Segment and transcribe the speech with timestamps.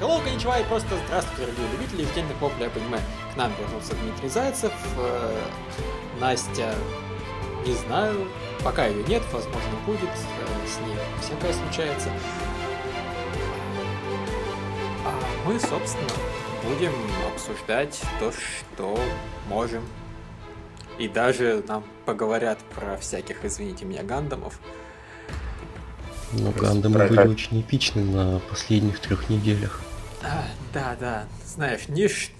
[0.00, 3.02] Hello, коничева и просто здравствуйте, дорогие любители ежедневных воплей, я понимаю.
[3.34, 5.40] К нам вернулся Дмитрий Зайцев, э,
[6.20, 6.72] Настя,
[7.66, 8.28] не знаю,
[8.62, 12.10] пока ее нет, возможно будет, э, с ней всякое случается.
[15.04, 16.08] А мы, собственно,
[16.62, 16.92] будем
[17.34, 19.00] обсуждать то, что
[19.48, 19.82] можем.
[20.96, 24.60] И даже нам поговорят про всяких, извините меня, гандамов.
[26.34, 29.80] Но Гандамы были очень эпичны на последних трех неделях.
[30.72, 32.32] Да, да, знаешь, нич...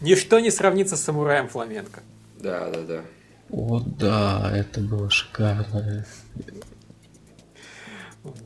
[0.00, 2.02] ничто не сравнится с самураем фламенко.
[2.40, 3.02] Да, да, да.
[3.50, 6.06] О, да, это было шикарно.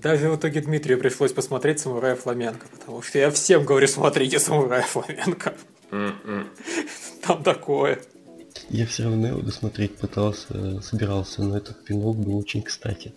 [0.03, 4.83] Даже в итоге Дмитрию пришлось посмотреть «Самурая фламенко», потому что я всем говорю, смотрите «Самурая
[4.83, 5.55] фламенко».
[5.93, 6.49] М-м.
[7.25, 8.01] Там такое.
[8.71, 13.15] Я все равно его досмотреть пытался, собирался, но этот пинок был очень кстати.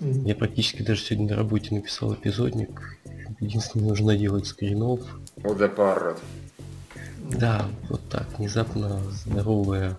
[0.00, 2.98] Я практически даже сегодня на работе написал эпизодник.
[3.40, 5.00] Единственное, нужно делать скринов.
[5.36, 6.18] Вот parrot.
[7.30, 9.96] Да, вот так, внезапно здоровая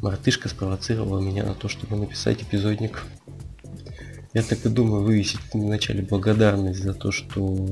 [0.00, 3.02] мартышка спровоцировала меня на то, чтобы написать эпизодник.
[4.34, 7.66] Я так и думаю вывесить вначале благодарность за то, что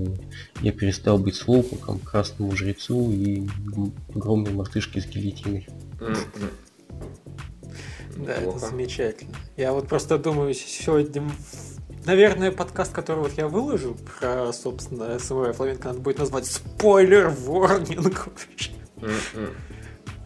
[0.60, 3.48] я перестал быть слоупоком, красному жрецу и
[4.14, 5.66] огромной мартышке с гильотиной.
[8.16, 9.34] Да, это замечательно.
[9.56, 11.30] Я вот просто думаю, сегодня,
[12.04, 18.28] наверное, подкаст, который вот я выложу про, собственно, самурая фламенко, надо будет назвать спойлер ворнинг
[19.02, 19.54] М-м.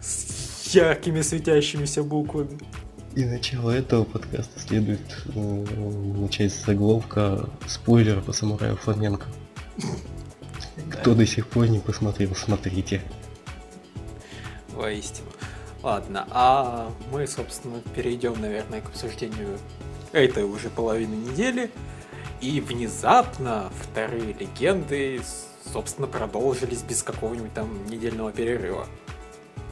[0.01, 2.59] с яркими светящимися буквами.
[3.15, 5.01] И начало этого подкаста следует
[5.35, 5.65] э,
[6.19, 9.27] начать с заголовка спойлера по самураю Фламенко.
[10.91, 13.03] Кто до сих пор не посмотрел, смотрите.
[14.73, 15.29] Воистину.
[15.83, 19.59] Ладно, а мы, собственно, перейдем, наверное, к обсуждению
[20.15, 21.71] этой уже половины недели.
[22.41, 25.21] И внезапно вторые легенды,
[25.73, 28.87] собственно, продолжились без какого-нибудь там недельного перерыва.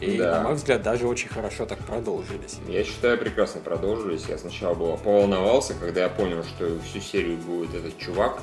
[0.01, 0.39] И, Да.
[0.39, 2.59] на мой взгляд, даже очень хорошо так продолжились.
[2.67, 4.25] Я считаю, прекрасно продолжились.
[4.29, 8.43] Я сначала было поволновался, когда я понял, что всю серию будет этот чувак,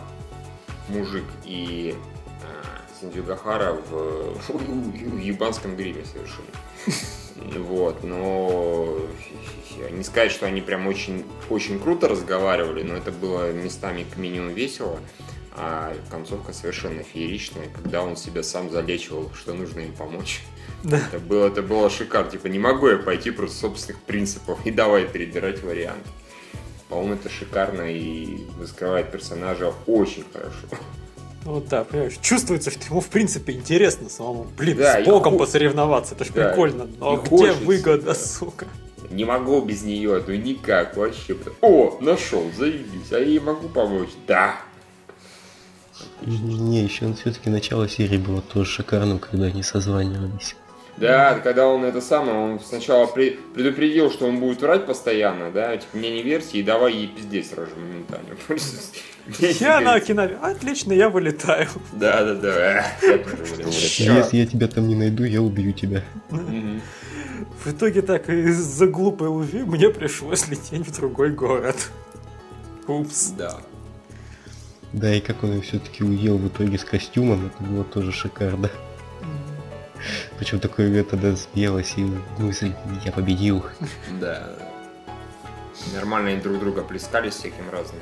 [0.88, 6.48] мужик и э, Синдзюгахара в, в ебанском гриме совершенно.
[7.57, 9.00] Вот, но
[9.91, 14.51] не сказать, что они прям очень, очень круто разговаривали, но это было местами к минимуму
[14.51, 15.00] весело,
[15.51, 20.41] а концовка совершенно фееричная, когда он себя сам залечивал, что нужно им помочь.
[20.83, 20.97] Да.
[20.97, 22.31] Это было, это было шикарно.
[22.31, 26.06] Типа, не могу я пойти просто собственных принципов и давай перебирать вариант.
[26.88, 30.67] По-моему, это шикарно и раскрывает персонажа очень хорошо.
[31.45, 35.39] Ну да, понимаешь, чувствуется, что ему в принципе интересно самому, блин, Да, с Богом хо-
[35.39, 38.16] посоревноваться, это ж Да, прикольно, но где хочется, выгода, да.
[38.16, 38.67] сука?
[39.09, 41.35] Не могу без нее, ну никак вообще.
[41.61, 44.09] О, нашел, заебись, а я ей могу помочь?
[44.27, 44.55] Да.
[46.22, 50.56] Не, еще все-таки начало серии было тоже шикарным, когда они созванивались.
[51.00, 55.78] Да, когда он это самое, он сначала при- предупредил, что он будет врать постоянно, да,
[55.78, 58.30] типа, мне не верьте, и давай ей пиздец сразу же моментально.
[59.60, 61.68] Я на кинове, отлично, я вылетаю.
[61.94, 62.86] Да, да, да.
[63.68, 66.04] Если я тебя там не найду, я убью тебя.
[66.30, 71.76] В итоге так из-за глупой лжи мне пришлось лететь в другой город.
[72.88, 73.34] Упс.
[73.38, 73.58] Да.
[74.94, 78.72] Да, и как он все-таки уел в итоге с костюмом, это было тоже шикарно.
[80.38, 82.06] Причем такое это да, спелось и
[82.38, 82.74] мысль
[83.06, 83.64] «я победил».
[84.20, 84.56] Да.
[85.94, 88.02] Нормально они друг друга плескались всяким разным.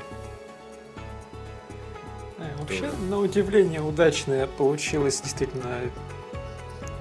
[2.38, 5.80] Э, Вообще, на удивление, удачные получилось действительно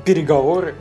[0.06, 0.75] переговоры,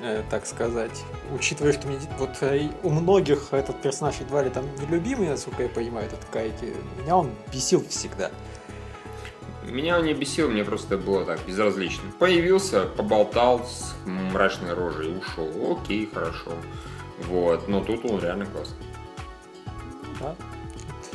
[0.00, 1.02] э, так сказать.
[1.34, 5.68] Учитывая, что мне, вот э, у многих этот персонаж едва ли там нелюбимый, насколько я
[5.68, 8.30] понимаю, этот Кайки, меня он бесил всегда.
[9.66, 12.04] Меня он не бесил, мне просто было так безразлично.
[12.18, 15.50] Появился, поболтал с мрачной рожей ушел.
[15.72, 16.52] Окей, хорошо.
[17.28, 18.76] Вот, но тут он реально классный.
[20.20, 20.36] да.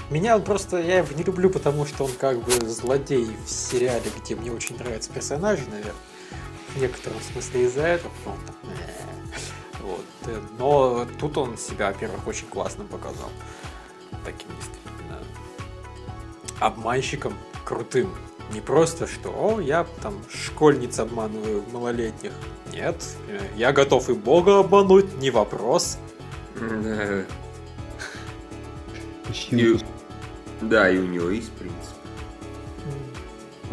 [0.10, 4.04] Меня он просто, я его не люблю, потому что он как бы злодей в сериале,
[4.22, 5.94] где мне очень нравятся персонажи, наверное.
[6.76, 8.12] В некотором смысле из-за этого.
[8.64, 9.82] «Э».
[9.82, 10.06] Вот.
[10.26, 13.30] э, Но тут он себя, во-первых, очень классно показал.
[14.26, 15.20] Таким действительно
[16.60, 17.34] обманщиком
[17.64, 18.14] крутым.
[18.54, 22.32] Не просто, что «О, я там школьниц обманываю малолетних».
[22.74, 22.96] Нет,
[23.30, 25.98] э, я готов и Бога обмануть, не вопрос.
[26.60, 27.24] Да.
[29.52, 29.78] И-
[30.62, 31.78] Да, и у него есть принцип.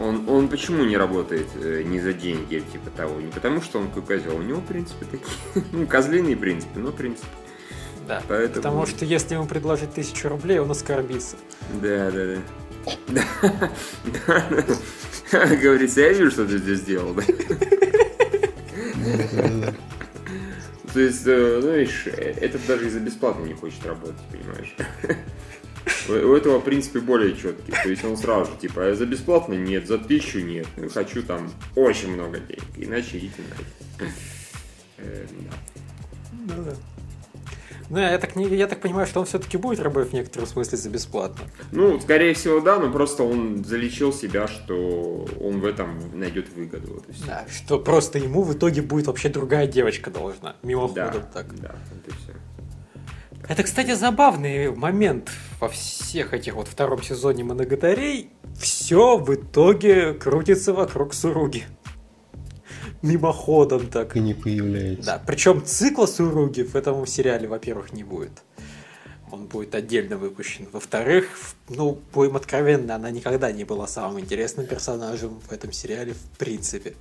[0.00, 3.20] Он, он почему не работает э, не за деньги, типа того?
[3.20, 4.36] Не потому, что он такой козел.
[4.36, 5.64] У него принципы такие.
[5.72, 7.26] Ну, козлиные принципы, но принципы.
[8.06, 11.36] Да, Поэтому- потому что если ему предложить тысячу рублей, он оскорбится.
[11.82, 12.36] Да, да, да.
[13.08, 13.24] Да,
[14.26, 15.46] да.
[15.56, 17.14] Говорится, я вижу, что ты здесь сделал?
[20.92, 24.74] То есть, э, ну, видишь, этот даже и за бесплатно не хочет работать, понимаешь?
[26.08, 27.72] У этого, в принципе, более четкий.
[27.72, 30.66] То есть он сразу же, типа, «А за бесплатно нет, за тысячу нет.
[30.76, 32.64] Ну, Хочу там очень много денег.
[32.76, 34.14] Иначе идите нафиг.
[34.98, 35.26] Э,
[36.46, 36.74] да.
[37.90, 38.10] Ну да.
[38.10, 40.90] Я так, не, я так понимаю, что он все-таки будет работать в некотором смысле за
[40.90, 41.44] бесплатно.
[41.72, 46.94] Ну, скорее всего, да, но просто он залечил себя, что он в этом найдет выгоду.
[46.94, 47.04] Вот.
[47.26, 50.50] Да, что просто ему в итоге будет вообще другая девочка должна.
[50.50, 51.54] Да, Мимоходом так.
[51.60, 51.74] да,
[52.06, 52.32] и все.
[53.48, 58.30] Это, кстати, забавный момент во всех этих вот втором сезоне Моноготарей.
[58.58, 61.64] Все в итоге крутится вокруг Суруги.
[63.02, 64.16] Мимоходом так.
[64.16, 65.04] И не появляется.
[65.04, 68.32] Да, причем цикла Суруги в этом сериале, во-первых, не будет.
[69.30, 70.66] Он будет отдельно выпущен.
[70.72, 71.28] Во-вторых,
[71.68, 76.94] ну, будем откровенны, она никогда не была самым интересным персонажем в этом сериале в принципе.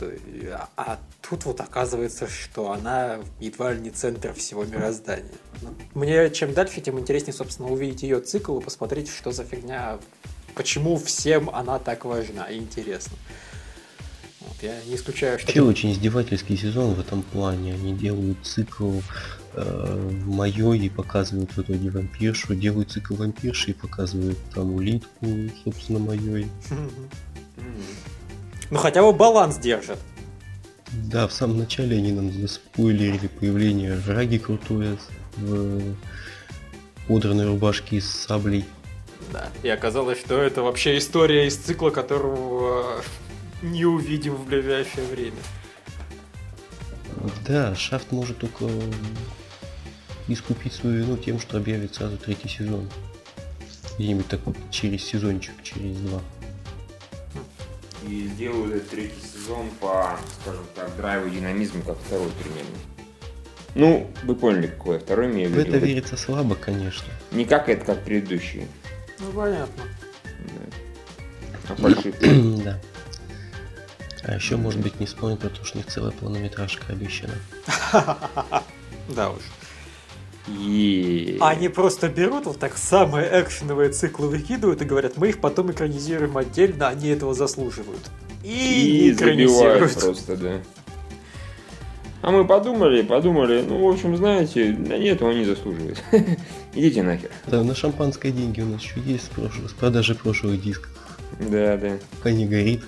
[0.00, 5.24] И- А, а тут вот оказывается, что она едва ли не центр всего мироздания.
[5.62, 9.98] Ну, Мне чем дальше, тем интереснее, собственно, увидеть ее цикл и посмотреть, что за фигня,
[10.54, 13.16] почему всем она так важна и интересна.
[14.40, 15.46] Вот, я не исключаю, что...
[15.46, 17.74] Вообще очень издевательский сезон в этом плане.
[17.74, 19.00] Они делают цикл
[19.52, 25.26] э, моё и показывают в итоге вампиршу, делают цикл вампирши и показывают там улитку,
[25.62, 26.46] собственно, моей.
[28.70, 29.98] Ну хотя бы баланс держат.
[30.92, 34.96] Да, в самом начале они нам заспойлерили появление Раги крутое
[35.36, 35.94] в
[37.08, 38.64] удранной рубашке и с саблей.
[39.32, 39.48] Да.
[39.62, 43.02] И оказалось, что это вообще история из цикла, которого
[43.62, 45.40] не увидим в ближайшее время.
[47.46, 48.64] Да, Шафт может только
[50.28, 52.88] искупить свою вину тем, что объявит сразу третий сезон.
[53.98, 56.20] Где-нибудь так вот через сезончик, через два.
[58.08, 62.78] И сделают третий сезон по, скажем так, драйву и динамизму, как второй примерно.
[63.74, 67.12] Ну, вы поняли, какой второй имею в В это верится слабо, конечно.
[67.30, 68.66] Не как это, как предыдущий.
[69.18, 69.82] Ну понятно.
[70.24, 71.72] Да.
[71.72, 72.26] А фальшивка.
[72.64, 72.80] да.
[74.22, 77.34] А еще, может быть, не вспомнить про то, что у них целая полнометражка обещана.
[79.08, 79.40] Да уж.
[80.46, 81.36] И...
[81.40, 86.36] Они просто берут вот так самые экшеновые циклы выкидывают и говорят, мы их потом экранизируем
[86.36, 88.08] отдельно, они этого заслуживают.
[88.44, 90.60] И, И забивают просто, да.
[92.22, 96.02] А мы подумали, подумали, ну, в общем, знаете, да нет, он не заслуживает.
[96.74, 97.30] Идите нахер.
[97.46, 100.90] Да, на шампанское деньги у нас еще есть с, прошлого, с продажи прошлых дисков.
[101.38, 101.96] Да, да.
[102.18, 102.82] Пока не горит.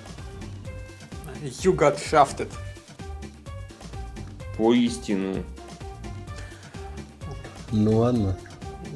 [1.43, 2.49] You got shafted.
[4.56, 5.43] Поистину.
[7.73, 8.39] Ну ладно.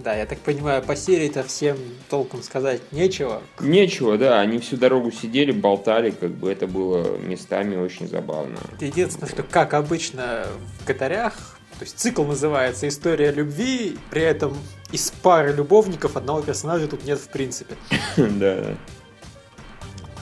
[0.04, 1.76] Да, я так понимаю, по серии-то всем
[2.08, 3.42] толком сказать нечего.
[3.58, 8.56] Нечего, да, они всю дорогу сидели, болтали, как бы это было местами очень забавно.
[8.80, 10.46] Единственное, что, как обычно
[10.78, 14.56] в «Катарях», то есть цикл называется «История любви», при этом
[14.92, 17.74] из пары любовников одного персонажа тут нет в принципе.
[18.16, 18.76] Да, да.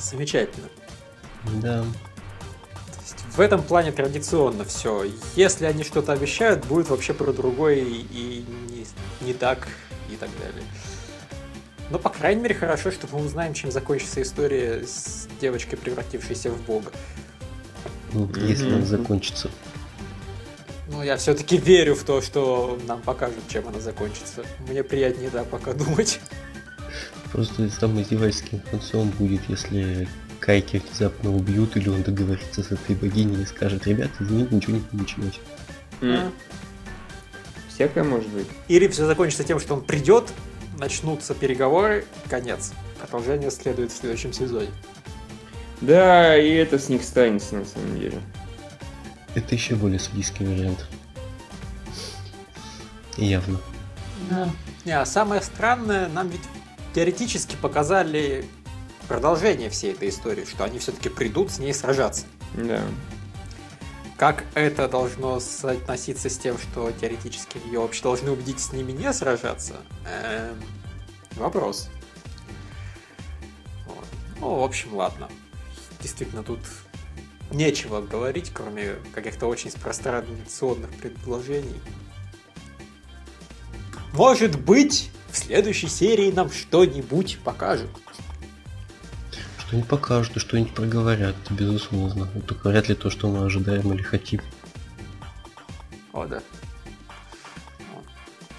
[0.01, 0.69] Замечательно.
[1.61, 1.85] Да.
[3.37, 5.07] В этом плане традиционно все.
[5.35, 8.87] Если они что-то обещают, будет вообще про другое и, и не,
[9.27, 9.67] не так,
[10.09, 10.63] и так далее.
[11.91, 16.63] Но, по крайней мере, хорошо, что мы узнаем, чем закончится история с девочкой, превратившейся в
[16.63, 16.93] бога.
[18.13, 19.51] Ну, Если она закончится.
[20.87, 24.45] Ну, я все-таки верю в то, что нам покажут, чем она закончится.
[24.69, 26.21] Мне приятнее, да, пока думать.
[27.33, 30.07] Просто самым издевательским концом будет, если
[30.45, 34.83] Кайки внезапно убьют, или он договорится с этой богиней и скажет, ребята, извините, ничего не
[34.83, 35.41] получилось.
[36.03, 36.31] М.
[37.69, 38.47] Всякое может быть.
[38.69, 40.31] Или все закончится тем, что он придет,
[40.79, 42.75] начнутся переговоры, конец.
[42.99, 44.69] Продолжение следует в следующем сезоне.
[45.81, 48.21] Да, и это с них станется на самом деле.
[49.35, 50.87] Это еще более судийский вариант.
[53.17, 53.59] Явно.
[54.85, 56.43] Не, а самое странное, нам ведь
[56.95, 58.45] теоретически показали
[59.09, 62.27] продолжение всей этой истории, что они все-таки придут с ней сражаться.
[62.55, 62.83] Да.
[64.17, 69.13] Как это должно соотноситься с тем, что теоретически ее вообще должны убедить с ними не
[69.13, 69.75] сражаться?
[70.07, 70.63] Эм,
[71.33, 71.89] вопрос.
[73.87, 74.07] Вот.
[74.41, 75.29] Ну, в общем, ладно.
[76.01, 76.61] Действительно, тут
[77.51, 80.39] нечего говорить, кроме каких-то очень пространных
[81.01, 81.81] предложений.
[84.13, 87.91] Может быть, в следующей серии нам что-нибудь покажут.
[89.75, 92.29] Что-нибудь покажут и что-нибудь проговорят, безусловно.
[92.33, 94.41] Но Только вряд ли то, что мы ожидаем или хотим.
[96.13, 96.41] О, да.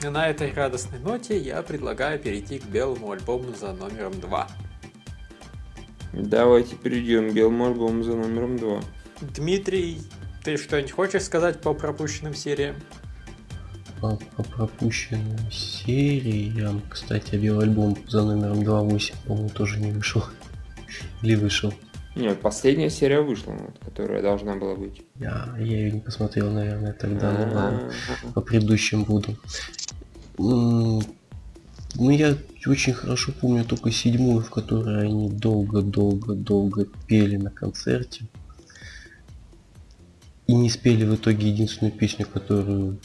[0.03, 4.47] И на этой радостной ноте я предлагаю перейти к белому альбому за номером 2.
[6.11, 8.81] Давайте перейдем к белому альбому за номером два.
[9.21, 10.01] Дмитрий,
[10.43, 12.75] ты что-нибудь хочешь сказать по пропущенным сериям?
[14.01, 20.21] По, по пропущенным сериям, кстати, альбом за номером 2.8, по-моему, тоже не вышел.
[21.21, 21.73] Или вышел.
[22.15, 25.01] Нет, последняя серия вышла, вот, которая должна была быть.
[25.15, 27.91] Я, я ее не посмотрел, наверное, тогда, ну ладно,
[28.33, 29.35] по предыдущим буду.
[30.37, 31.01] Ну,
[31.97, 38.25] я очень хорошо помню только седьмую, в которой они долго-долго-долго пели на концерте.
[40.47, 42.99] И не спели в итоге единственную песню, которую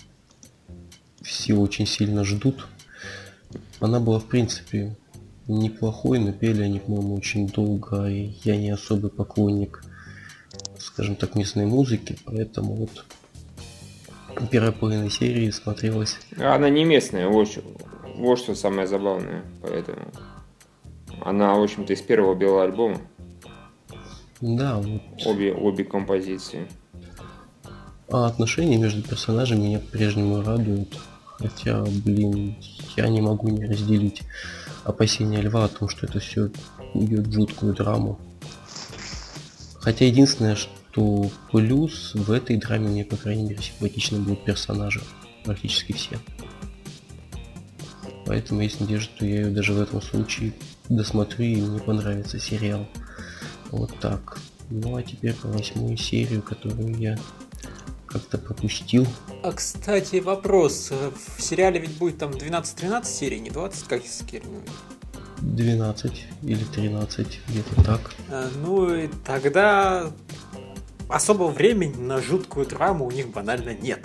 [1.23, 2.67] все очень сильно ждут.
[3.81, 4.97] Она была, в принципе,
[5.59, 9.83] неплохой, но пели они, по-моему, очень долго, и я не особый поклонник,
[10.79, 13.05] скажем так, местной музыки, поэтому вот
[14.51, 16.17] первая половина серии смотрелась.
[16.39, 17.49] Она не местная, вот,
[18.17, 20.09] вот что самое забавное, поэтому
[21.23, 22.99] она, в общем-то, из первого белого альбома.
[24.41, 25.03] Да, вот.
[25.27, 26.67] Обе, обе композиции.
[28.09, 30.97] А отношения между персонажами меня по-прежнему радуют.
[31.39, 32.57] Хотя, блин,
[32.97, 34.23] я не могу не разделить
[34.85, 36.51] опасения льва о том, что это все
[36.95, 38.19] идет в жуткую драму.
[39.81, 45.01] Хотя единственное, что плюс в этой драме мне, по крайней мере, симпатично будут персонажи.
[45.45, 46.19] Практически все.
[48.27, 50.53] Поэтому есть надежда, что я ее даже в этом случае
[50.89, 52.87] досмотрю и мне понравится сериал.
[53.71, 54.39] Вот так.
[54.69, 57.19] Ну а теперь по восьмую серию, которую я
[58.07, 59.07] как-то пропустил.
[59.43, 60.91] А, кстати, вопрос.
[60.91, 64.61] В сериале ведь будет там 12-13 серий, не 20, как с Кельминой?
[65.41, 68.01] 12 или 13, где-то так.
[68.31, 70.11] А, ну и тогда
[71.09, 74.03] особого времени на жуткую драму у них банально нет.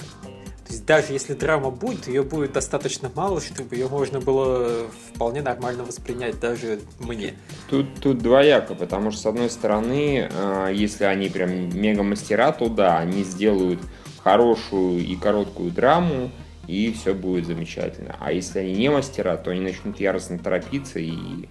[0.66, 5.42] То есть даже если драма будет, ее будет достаточно мало, чтобы ее можно было вполне
[5.42, 7.36] нормально воспринять даже мне.
[7.70, 12.70] Тут, тут двояко, потому что с одной стороны, а, если они прям мега мастера, то
[12.70, 13.80] да, они сделают
[14.26, 16.32] хорошую и короткую драму,
[16.66, 18.16] и все будет замечательно.
[18.20, 21.48] А если они не мастера, то они начнут яростно торопиться и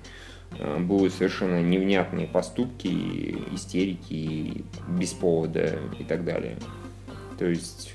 [0.58, 6.56] а, будут совершенно невнятные поступки, истерики без повода и так далее.
[7.38, 7.92] То есть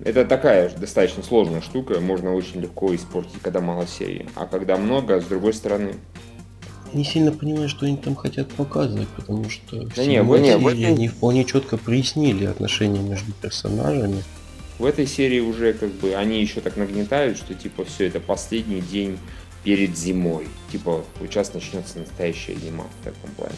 [0.00, 4.28] это такая достаточно сложная штука, можно очень легко испортить, когда мало серии.
[4.34, 5.94] А когда много, с другой стороны...
[6.92, 10.84] Не сильно понимаю, что они там хотят показывать, потому что да не, в не, серии
[10.84, 14.22] они вполне четко прояснили отношения между персонажами.
[14.78, 18.80] В этой серии уже как бы они еще так нагнетают, что типа все это последний
[18.80, 19.18] день
[19.64, 20.46] перед зимой.
[20.70, 23.56] Типа сейчас начнется настоящая зима в таком плане.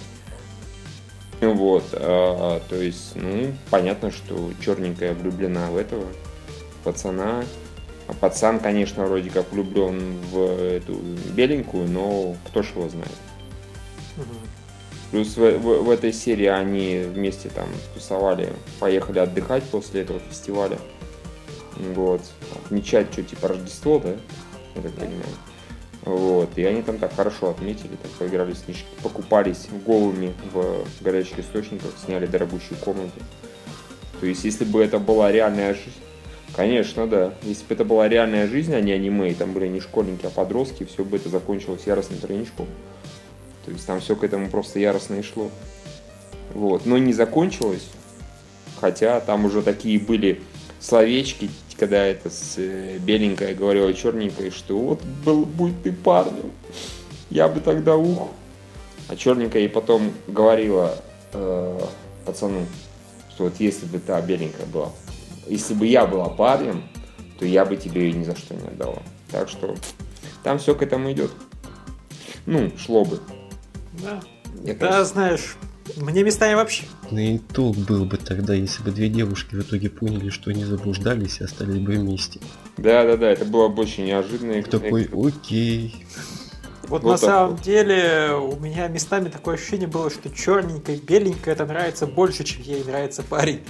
[1.40, 6.04] Вот, а, то есть, ну, понятно, что черненькая влюблена в этого
[6.84, 7.44] пацана.
[8.11, 10.95] А пацан, конечно, вроде как влюблен в эту
[11.33, 13.12] беленькую, но кто ж его знает.
[14.17, 14.25] Угу.
[15.12, 20.79] Плюс в, в, в этой серии они вместе там тусовали, поехали отдыхать после этого фестиваля.
[21.95, 22.21] Вот.
[22.64, 24.17] Отмечать что, типа Рождество, да?
[24.75, 25.37] Я так понимаю.
[26.02, 31.90] Вот, и они там так хорошо отметили, так поиграли снежки, покупались голыми в горячих источниках,
[32.05, 33.21] сняли дорогущую комнату.
[34.19, 35.93] То есть, если бы это была реальная жизнь,
[36.54, 37.35] конечно, да.
[37.42, 40.30] Если бы это была реальная жизнь, а не аниме, и там были не школьники, а
[40.30, 42.66] подростки, все бы это закончилось яростным тройничком.
[43.64, 45.50] То есть, там все к этому просто яростно и шло.
[46.54, 47.87] Вот, но не закончилось,
[48.80, 50.40] хотя там уже такие были
[50.80, 56.50] словечки, когда это с э, беленькая говорила черненькой, что вот был, будет ты парнем,
[57.30, 58.28] я бы тогда ух.
[59.09, 60.97] А черненькая ей потом говорила
[61.33, 61.80] э,
[62.25, 62.66] пацану,
[63.35, 64.90] что вот если бы та беленькая была,
[65.47, 66.82] если бы я была парнем,
[67.38, 69.02] то я бы тебе ее ни за что не отдала.
[69.30, 69.75] Так что
[70.42, 71.30] там все к этому идет.
[72.47, 73.20] Ну, шло бы.
[74.02, 74.20] Да.
[74.64, 75.56] Я, да, знаешь,
[75.97, 76.85] мне местами вообще.
[77.11, 80.64] Ну и толк был бы тогда, если бы две девушки в итоге поняли, что они
[80.64, 82.40] заблуждались и остались бы вместе.
[82.76, 84.62] Да, да, да, это было больше неожиданно.
[84.62, 86.04] Такой, окей.
[86.82, 87.62] Вот, вот на самом вот.
[87.62, 92.82] деле у меня местами такое ощущение было, что черненькая, беленькая это нравится больше, чем ей
[92.82, 93.61] нравится парень.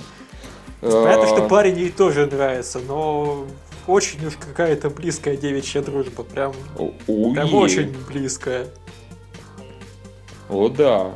[0.80, 1.48] Понятно, что а.
[1.48, 3.46] парень ей тоже нравится, но
[3.86, 6.54] очень уж какая-то близкая девичья дружба, прям,
[7.06, 8.66] прям очень близкая.
[10.48, 11.14] О да,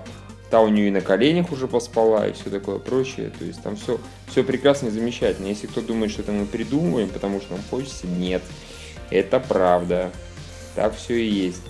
[0.50, 3.32] та у нее и на коленях уже поспала, и все такое прочее.
[3.36, 5.46] То есть там все, все прекрасно и замечательно.
[5.46, 8.42] Если кто думает, что это мы придумываем, потому что нам хочется, нет.
[9.10, 10.10] Это правда.
[10.74, 11.62] Так все и есть.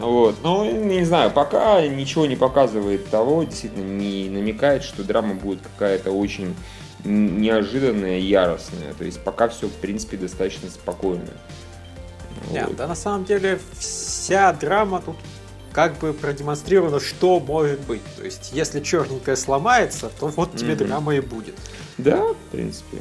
[0.00, 0.36] Вот.
[0.42, 6.10] Ну, не знаю, пока ничего не показывает того, действительно не намекает, что драма будет какая-то
[6.10, 6.54] очень
[7.04, 8.94] неожиданная, яростная.
[8.94, 11.28] То есть пока все, в принципе, достаточно спокойно.
[12.50, 12.76] Нет, вот.
[12.76, 15.16] да на самом деле вся драма тут
[15.72, 18.02] как бы продемонстрировано, что может быть.
[18.16, 20.86] То есть, если черненькая сломается, то вот тебе Мгм.
[20.86, 21.54] драма и будет.
[21.98, 22.98] Да, в принципе.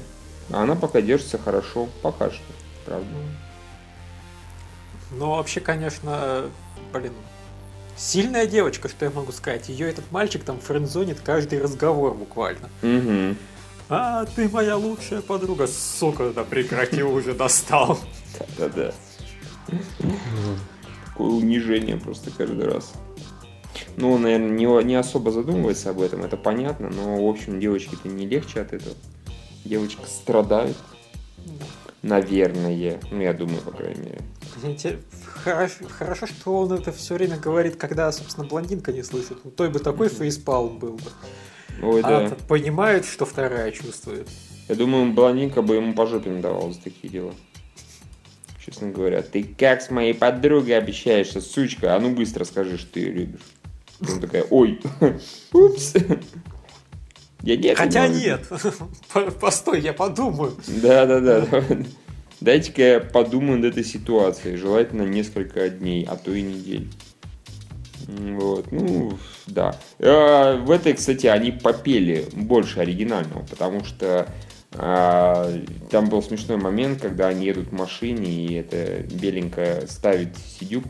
[0.51, 2.43] А Она пока держится хорошо, пока что,
[2.85, 3.07] правда.
[5.11, 6.45] Но вообще, конечно,
[6.91, 7.13] блин,
[7.96, 9.69] сильная девочка, что я могу сказать.
[9.69, 12.69] Ее этот мальчик там френдзонит каждый разговор буквально.
[12.81, 13.36] Угу.
[13.89, 15.67] А, ты моя лучшая подруга.
[15.67, 18.00] Сука, да прекрати уже, достал.
[18.58, 18.93] Да-да.
[19.67, 20.15] Ну,
[21.05, 22.93] Такое унижение просто каждый раз.
[23.98, 28.08] Ну, он, наверное, не, не особо задумывается об этом, это понятно, но, в общем, девочке-то
[28.08, 28.96] не легче от этого.
[29.65, 30.77] Девочка страдает,
[32.01, 33.00] наверное.
[33.12, 34.22] Ну, я думаю, по крайней мере.
[35.43, 39.37] Хорошо, хорошо, что он это все время говорит, когда, собственно, блондинка не слышит.
[39.43, 41.11] У той бы такой фейспалм был бы.
[41.81, 42.23] Ой, да.
[42.23, 44.27] этот понимает, что вторая чувствует.
[44.67, 47.33] Я думаю, блондинка бы ему по жопе надавала за такие дела.
[48.63, 49.21] Честно говоря.
[49.21, 51.95] Ты как с моей подругой обещаешься, сучка?
[51.95, 53.41] А ну быстро скажи, что ты ее любишь.
[54.01, 54.79] Он такая, ой,
[55.53, 55.93] упс.
[57.41, 58.21] Я не Хотя думаю.
[58.21, 58.47] нет.
[59.13, 60.55] По- Постой, я подумаю.
[60.67, 61.47] Да, да, да.
[62.41, 64.55] Дайте-ка я подумаю над этой ситуацией.
[64.55, 66.88] Желательно несколько дней, а то и недель.
[68.08, 69.75] Вот, ну, да.
[70.00, 74.27] А, В этой, кстати, они попели больше оригинального, потому что
[74.74, 75.51] а,
[75.91, 80.86] там был смешной момент, когда они едут в машине, и эта беленькая ставит сидюк,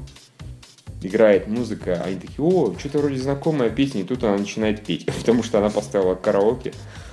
[1.01, 5.43] играет музыка, они такие, о, что-то вроде знакомая песня, и тут она начинает петь, потому
[5.43, 7.08] что она поставила караоке а,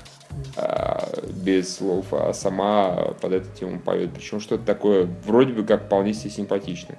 [1.32, 4.10] без слов, а сама под эту тему поет.
[4.14, 6.98] Причем что-то такое вроде бы как вполне себе симпатичное.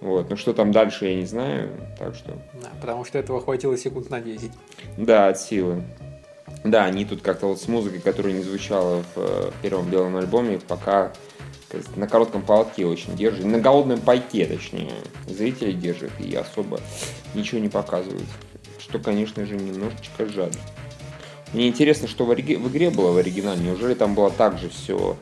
[0.00, 0.30] Вот.
[0.30, 1.70] Но что там дальше, я не знаю.
[1.98, 4.50] Так что, Да, потому что этого хватило секунд на 10.
[4.96, 5.82] да, от силы.
[6.64, 10.58] Да, они тут как-то вот с музыкой, которая не звучала в э, первом белом альбоме,
[10.58, 11.12] пока
[11.96, 13.44] на коротком поводке очень держит.
[13.44, 14.90] На голодном пайке, точнее,
[15.28, 16.80] зрители держат и особо
[17.34, 18.26] ничего не показывают.
[18.78, 20.52] Что, конечно же, немножечко жаль.
[21.52, 23.60] Мне интересно, что в, ориги- в игре было в оригинале.
[23.60, 25.16] Неужели там было так же все...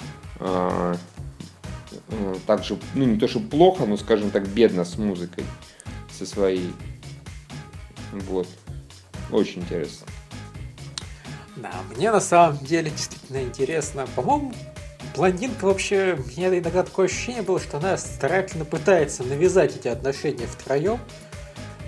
[2.47, 5.45] так же, ну не то, что плохо, но, скажем так, бедно с музыкой.
[6.17, 6.73] Со своей.
[8.13, 8.47] Вот.
[9.31, 10.07] Очень интересно.
[11.57, 14.07] Да, мне на самом деле действительно интересно.
[14.15, 14.53] По-моему,
[15.17, 20.47] блондинка вообще, у меня иногда такое ощущение было, что она старательно пытается навязать эти отношения
[20.47, 21.01] втроем.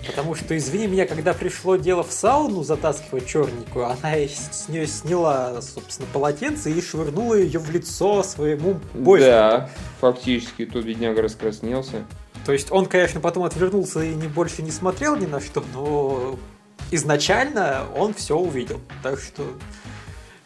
[0.06, 5.60] Потому что, извини меня, когда пришло дело в сауну затаскивать черненькую, она с нее сняла,
[5.62, 9.30] собственно, полотенце и швырнула ее в лицо своему бойфренду.
[9.30, 12.04] Да, фактически, тут бедняга раскраснелся.
[12.44, 16.38] То есть он, конечно, потом отвернулся и не больше не смотрел ни на что, но
[16.90, 18.80] изначально он все увидел.
[19.02, 19.44] Так что...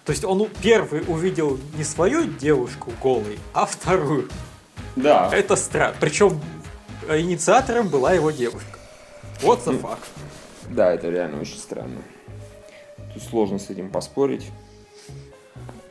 [0.04, 4.28] То есть он первый увидел не свою девушку голой, а вторую.
[4.96, 5.30] Да.
[5.32, 5.96] Это странно.
[5.98, 6.40] Причем
[7.08, 8.73] инициатором была его девушка.
[9.42, 9.98] Вот the fuck.
[10.70, 12.00] Да, это реально очень странно.
[13.12, 14.50] Тут сложно с этим поспорить.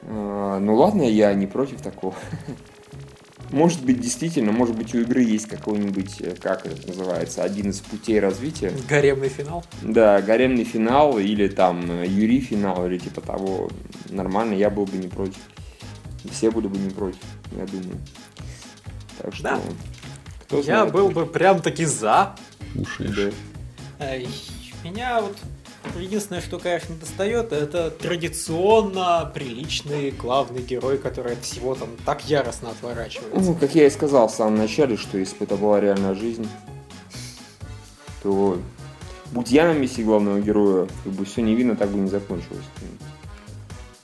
[0.03, 2.15] А, Ну ладно, я не против такого.
[3.51, 7.81] Может быть, действительно, может быть, у игры есть какой-нибудь, э, как это называется, один из
[7.81, 8.73] путей развития.
[8.89, 9.63] Гаремный финал.
[9.83, 13.69] Да, гаремный финал или там э, Юри финал или типа того.
[14.09, 15.37] Нормально, я был бы не против.
[16.23, 17.19] И Все были бы не против,
[17.55, 17.99] я думаю.
[19.19, 19.59] Так что, Да.
[20.47, 20.91] кто Я знает.
[20.91, 22.35] был бы прям таки за.
[22.73, 23.33] Слушаешь.
[23.99, 24.05] Да.
[24.05, 24.27] Ай,
[24.83, 25.37] Меня вот
[25.99, 32.69] единственное, что, конечно, достает, это традиционно приличный главный герой, который от всего там так яростно
[32.71, 33.39] отворачивается.
[33.39, 36.47] Ну, как я и сказал в самом начале, что если бы это была реальная жизнь,
[38.23, 38.57] то
[39.31, 42.63] будь я на месте главного героя, как бы все невинно так бы не закончилось.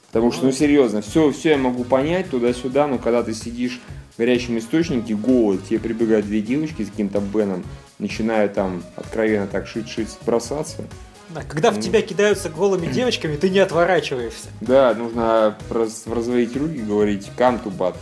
[0.08, 3.80] Потому что, ну серьезно, все, все я могу понять туда-сюда, но когда ты сидишь
[4.20, 7.64] горячем источнике, голод, тебе прибегают две девочки с каким-то Беном,
[8.00, 10.84] начинают там откровенно так шить-шить бросаться.
[11.30, 11.82] Да, когда в Ну.
[11.82, 14.50] тебя кидаются голыми девочками, ты не отворачиваешься.
[14.62, 17.94] Да, нужно раз- разводить руки и говорить come to.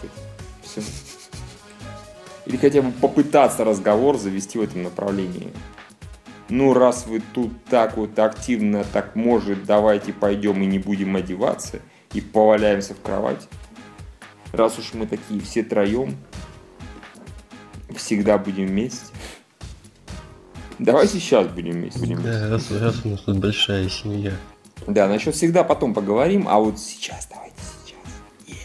[0.64, 0.82] Всё.
[2.48, 5.54] Или хотя бы попытаться разговор завести в этом направлении.
[6.50, 11.80] Ну, раз вы тут так вот активно, так может, давайте пойдем и не будем одеваться
[12.14, 13.48] и поваляемся в кровать.
[14.52, 16.16] Раз уж мы такие все троем,
[17.96, 19.06] всегда будем вместе.
[20.80, 22.00] Давайте сейчас будем вместе.
[22.00, 22.40] Будем вместе.
[22.40, 24.34] Да, раз, раз у нас тут большая семья.
[24.88, 28.58] Да, насчет всегда потом поговорим, а вот сейчас давайте сейчас.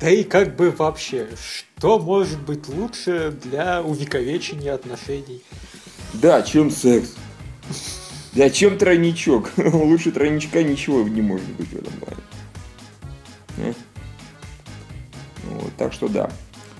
[0.00, 5.42] Да и как бы вообще, что может быть лучше для увековечения отношений?
[6.14, 7.14] Да, чем секс?
[8.32, 9.50] Да, чем тройничок?
[9.56, 13.74] Лучше тройничка ничего не может быть в этом плане.
[15.48, 16.30] Вот, так что да.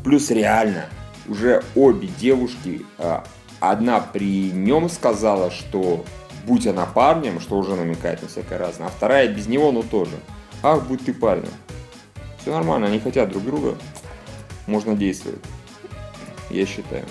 [0.05, 0.87] Плюс реально,
[1.29, 3.25] уже обе девушки а,
[3.61, 6.05] одна при нем сказала, что
[6.47, 10.17] будь она парнем, что уже намекает на всякое разное, а вторая без него, но тоже.
[10.63, 11.53] Ах, будь ты парнем.
[12.41, 13.77] Все нормально, они хотят друг друга.
[14.67, 15.41] Можно действовать.
[16.51, 17.05] Я считаю.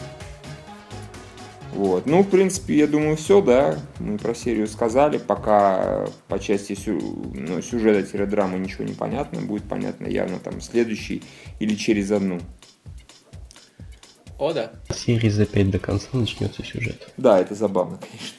[1.77, 2.07] Вот.
[2.07, 3.77] Ну, в принципе, я думаю, все, да.
[3.99, 5.19] Мы про серию сказали.
[5.19, 6.99] Пока по части сю...
[7.35, 9.41] ну, сюжета-драмы ничего не понятно.
[9.41, 11.21] Будет понятно явно там следующий
[11.59, 12.39] или через одну.
[14.39, 14.71] О, да.
[14.91, 17.13] Серии за 5 до конца начнется сюжет.
[17.15, 18.37] Да, это забавно, конечно.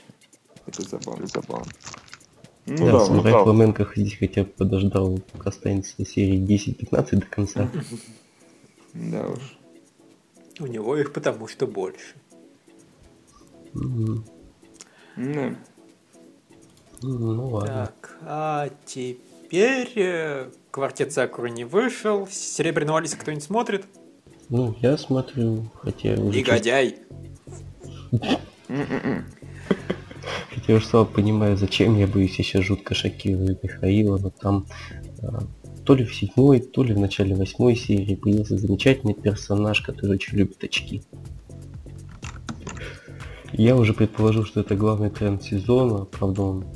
[0.67, 1.73] Это забавно, забавно.
[2.67, 7.27] Ну да, да самурай ну, Фламенко здесь хотя бы подождал, пока останется серии 10-15 до
[7.27, 7.71] конца.
[8.95, 9.59] Да уж.
[10.59, 12.17] У него их потому что больше.
[15.17, 15.55] Да.
[17.03, 17.69] Ну ладно.
[17.69, 22.27] Так, а теперь э, квартет Сакуры не вышел.
[22.31, 23.85] Серебряного Алиса кто-нибудь смотрит?
[24.49, 26.17] Ну, я смотрю, хотя.
[26.17, 26.97] Негодяй!
[30.55, 34.67] Хотя уж слабо понимаю, зачем я боюсь, еще жутко шокирую Михаила, но там
[35.23, 35.41] а,
[35.85, 40.37] то ли в седьмой, то ли в начале восьмой серии появился замечательный персонаж, который очень
[40.37, 41.03] любит очки.
[43.53, 46.67] Я уже предположу, что это главный тренд сезона, правда он,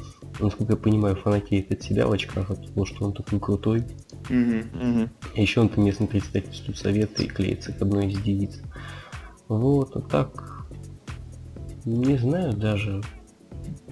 [0.41, 3.85] насколько я понимаю, фанатеет от себя в очках, от того, что он такой крутой.
[4.29, 5.09] Mm-hmm, mm-hmm.
[5.37, 8.61] Еще он по местному представительству совета и клеится к одной из девиц.
[9.49, 10.67] Вот, а так,
[11.85, 13.03] не знаю даже,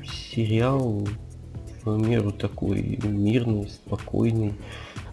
[0.05, 1.07] сериал
[1.85, 4.55] в меру такой мирный, спокойный.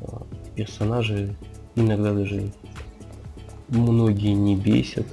[0.02, 0.24] А,
[0.56, 1.36] персонажи
[1.76, 2.52] иногда даже
[3.68, 5.08] многие не бесят.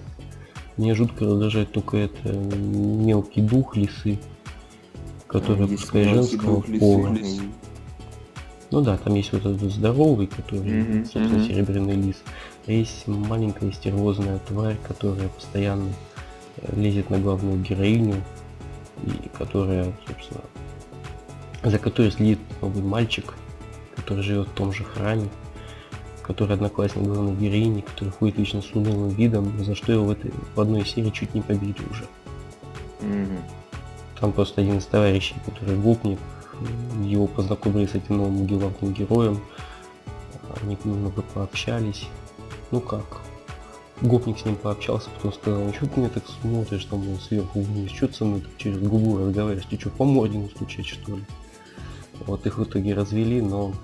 [0.77, 4.19] Мне жутко раздражает только это мелкий дух лисы,
[5.27, 7.17] который пускай женского пола.
[8.71, 11.45] Ну да, там есть вот этот здоровый, который, Мгм, собственно, мгм.
[11.47, 12.17] серебряный лис.
[12.67, 15.91] А есть маленькая стервозная тварь, которая постоянно
[16.57, 18.17] э, лезет на главную героиню,
[19.05, 20.41] и которая, собственно,
[21.63, 23.35] за которой следит новый мальчик,
[23.95, 25.29] который живет в том же храме,
[26.27, 30.33] который одноклассник главной героини, который ходит вечно с унылым видом, за что его в, этой,
[30.55, 32.07] в одной серии чуть не побили уже.
[34.19, 36.19] Там просто один из товарищей, который гопник,
[37.03, 39.41] его познакомили с этим новым главным героем,
[40.63, 42.09] они немного пообщались.
[42.71, 43.21] Ну как,
[44.01, 47.91] гопник с ним пообщался, потом сказал, что ты меня так смотришь, там мол, сверху вниз,
[47.91, 51.25] что ты со мной так через губу разговариваешь, ты что, по морде настучать что ли?
[52.27, 53.75] Вот их в итоге развели, но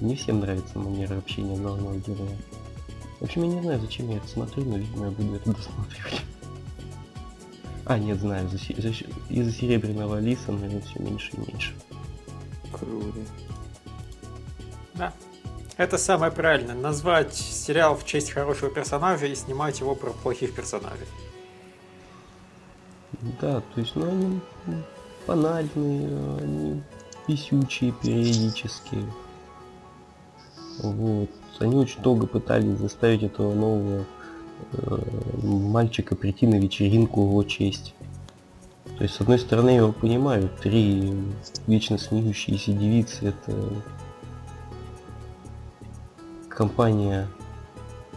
[0.00, 2.36] не всем нравится манера общения главного героя.
[3.20, 6.22] В общем, я не знаю, зачем я это смотрю, но, видимо, я буду это досматривать.
[7.84, 8.88] А, нет, знаю, за, за
[9.28, 11.74] из-за серебряного лиса, наверное, все меньше и меньше.
[12.72, 13.18] Круто.
[14.94, 15.12] Да.
[15.76, 16.74] Это самое правильное.
[16.74, 21.06] Назвать сериал в честь хорошего персонажа и снимать его про плохих персонажей.
[23.40, 24.40] Да, то есть, ну, они
[25.26, 26.82] банальные, они
[27.26, 28.98] писючие периодически.
[30.82, 31.30] Вот.
[31.58, 34.04] Они очень долго пытались заставить этого нового
[34.72, 34.98] э,
[35.42, 37.94] мальчика прийти на вечеринку его честь.
[38.96, 41.14] То есть, с одной стороны, я его понимаю, три
[41.66, 43.54] вечно смеющиеся девицы это
[46.48, 47.28] компания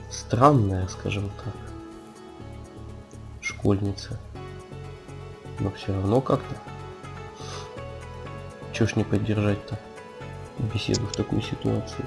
[0.09, 1.53] странная, скажем так.
[3.41, 4.19] Школьница.
[5.59, 6.55] Но все равно как-то.
[8.73, 9.79] Чё ж не поддержать-то
[10.73, 12.05] беседу в такой ситуации.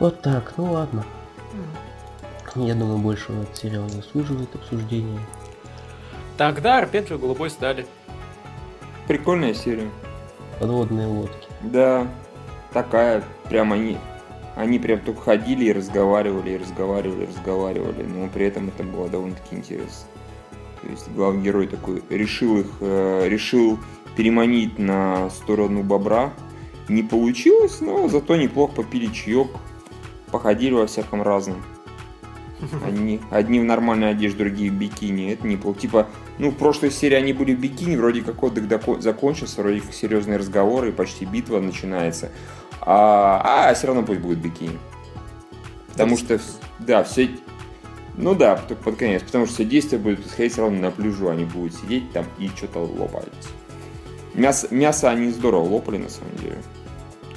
[0.00, 1.04] Вот так, ну ладно.
[2.56, 5.20] Я думаю, больше этот сериал не заслуживает обсуждения.
[6.38, 7.86] Тогда Арпеджио голубой стали.
[9.06, 9.90] Прикольная серия.
[10.58, 11.48] Подводные лодки.
[11.62, 12.08] Да,
[12.72, 13.98] такая, прям они,
[14.56, 19.06] они прям только ходили и разговаривали, и разговаривали, и разговаривали, но при этом это было
[19.08, 20.08] довольно-таки интересно.
[20.80, 23.78] То есть главный герой такой решил их, э, решил
[24.16, 26.32] переманить на сторону бобра.
[26.88, 29.48] Не получилось, но зато неплохо попили чаек,
[30.30, 31.62] походили во всяком разном.
[32.86, 35.32] Одни, одни в нормальной одежде, другие в бикини.
[35.32, 35.80] Это неплохо.
[35.80, 36.06] Типа,
[36.38, 39.94] ну, в прошлой серии они были в бикини, вроде как отдых доко- закончился, вроде как
[39.94, 42.30] серьезные разговоры, и почти битва начинается.
[42.80, 44.78] А, а все равно пусть будет бикини.
[45.92, 46.38] Потому что,
[46.78, 47.30] да, все...
[48.16, 51.28] Ну да, только под конец, потому что все действие будет происходить все равно на пляжу,
[51.28, 53.28] они будут сидеть там и что-то лопать.
[54.34, 56.58] Мясо, мясо они здорово лопали, на самом деле.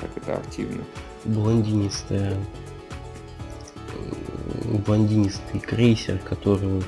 [0.01, 0.84] Так это активно.
[1.25, 2.36] Блондинистая
[4.63, 6.84] блондинистый крейсер, который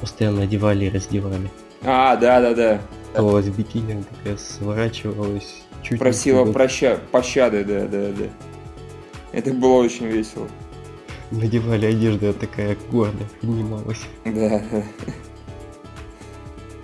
[0.00, 1.50] постоянно одевали и раздевали.
[1.82, 2.80] А, да-да-да.
[3.14, 5.62] В бикини, такая сворачивалась.
[5.82, 6.52] Чуть не Просила туда.
[6.52, 6.98] проща...
[7.10, 8.26] пощады, да-да-да.
[9.32, 10.48] Это было очень весело.
[11.30, 14.02] надевали одежду, а такая гордо поднималась.
[14.24, 14.62] Да.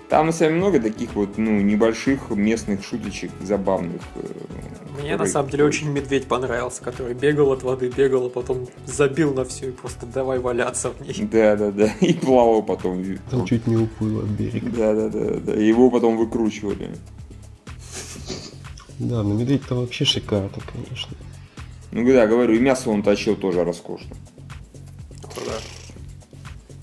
[0.09, 4.01] Там на самом деле много таких вот, ну, небольших местных шуточек, забавных.
[4.99, 9.33] Мне на самом деле очень медведь понравился, который бегал от воды, бегал, а потом забил
[9.33, 11.27] на всю и просто давай валяться в ней.
[11.31, 11.91] Да, да, да.
[12.01, 13.03] И плавал потом.
[13.29, 14.69] Там чуть не уплыл от берега.
[14.69, 15.55] Да, да, да, да.
[15.55, 16.91] И Его потом выкручивали.
[18.99, 21.15] Да, но медведь-то вообще шикарно, конечно.
[21.91, 24.15] Ну да, говорю, и мясо он точил тоже роскошно.
[25.35, 25.53] Да.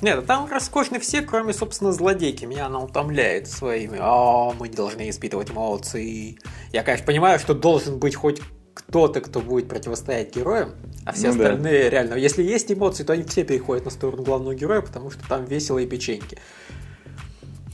[0.00, 2.44] Нет, там роскошны все, кроме, собственно, злодейки.
[2.44, 3.98] Меня она утомляет своими.
[4.00, 6.38] А, мы не должны испытывать эмоции.
[6.74, 8.40] Я, конечно, понимаю, что должен быть хоть
[8.74, 10.72] кто-то, кто будет противостоять героям,
[11.06, 11.44] а все Ну да.
[11.44, 12.14] остальные реально.
[12.14, 15.78] Если есть эмоции, то они все переходят на сторону главного героя, потому что там весело
[15.78, 16.36] и печеньки.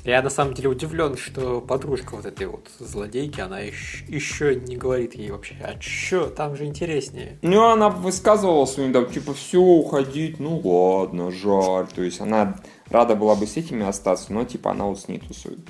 [0.04, 5.14] Я на самом деле удивлен, что подружка вот этой вот злодейки, она еще, не говорит
[5.14, 7.38] ей вообще, а чё, там же интереснее.
[7.40, 11.86] Ну, она высказывала своим, там, типа, все, уходить, ну ладно, жаль.
[11.86, 12.60] То есть она
[12.90, 15.60] рада была бы с этими остаться, но, типа, она вот с ней тусует.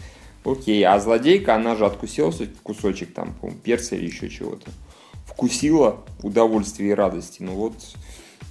[0.44, 4.70] Окей, а злодейка, она же откусила кусочек, там, по-моему, перца или еще чего-то.
[5.26, 7.42] Вкусила удовольствие и радости.
[7.42, 7.74] Ну вот,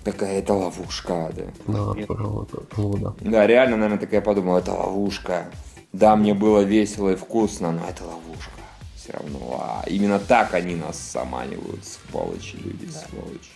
[0.03, 1.43] такая это ловушка, да.
[1.65, 3.15] Наоборот, плода.
[3.21, 5.51] Да, реально, наверное, такая подумала, это ловушка.
[5.91, 8.51] Да, мне было весело и вкусно, но это ловушка.
[8.95, 9.59] Все равно.
[9.59, 13.49] А именно так они нас заманивают, сволочи люди, сволочи.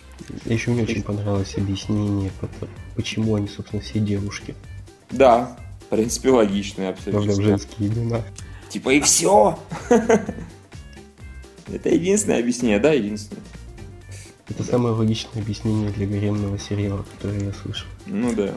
[0.44, 2.30] Еще мне очень понравилось объяснение,
[2.96, 4.54] почему они, собственно, все девушки.
[5.10, 5.56] Да,
[5.96, 7.42] принципе, логично Правда, абсолютно.
[7.42, 8.22] женские имена.
[8.68, 9.58] Типа и все.
[11.72, 13.42] Это единственное объяснение, да, единственное.
[14.48, 17.86] Это самое логичное объяснение для гаремного сериала, которое я слышал.
[18.06, 18.54] Ну да.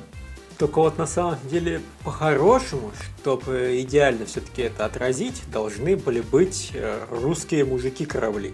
[0.58, 7.06] Только вот на самом деле, по-хорошему, чтобы идеально все-таки это отразить, должны были быть э,
[7.12, 8.54] русские мужики-корабли.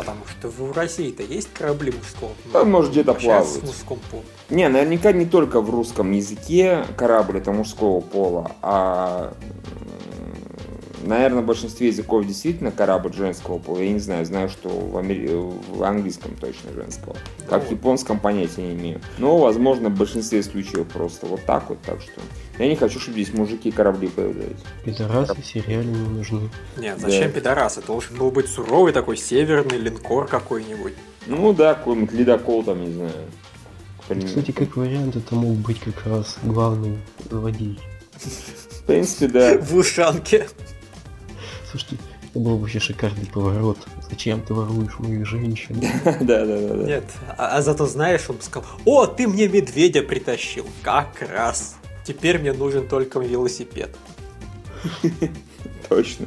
[0.00, 2.32] Потому что в России-то есть корабли мужского.
[2.52, 3.62] Да, может, где-то с плавают.
[3.62, 4.24] мужском полу.
[4.48, 9.32] Не, наверняка не только в русском языке корабль это мужского пола, а
[11.04, 13.78] наверное, в большинстве языков действительно корабль женского пола.
[13.78, 15.28] Я не знаю, знаю, что в, амери-
[15.72, 17.16] в английском точно женского.
[17.48, 19.00] Как в японском понятия не имею.
[19.18, 21.78] Но, возможно, в большинстве случаев просто вот так вот.
[21.82, 22.20] Так что
[22.58, 24.60] я не хочу, чтобы здесь мужики корабли появлялись.
[24.84, 26.50] Пидорасы в сериале не нужны.
[26.76, 27.40] Нет, зачем Да.
[27.40, 27.78] пидорас?
[27.78, 30.94] Это должен был быть суровый такой северный линкор какой-нибудь.
[31.26, 33.12] Ну да, какой-нибудь ледокол там, не знаю.
[34.26, 36.98] Кстати, как вариант, это мог быть как раз главный
[37.30, 37.78] злодей.
[38.18, 39.58] В принципе, да.
[39.60, 40.48] В ушанке.
[41.70, 41.98] Слушайте,
[42.30, 43.78] это был вообще шикарный поворот.
[44.08, 45.80] Зачем ты воруешь мою женщину?
[46.04, 46.84] Да, да, да, да.
[46.84, 47.04] Нет,
[47.38, 50.66] а, а зато знаешь, он бы сказал, о, ты мне медведя притащил.
[50.82, 51.76] Как раз.
[52.04, 53.96] Теперь мне нужен только велосипед.
[55.88, 56.26] Точно.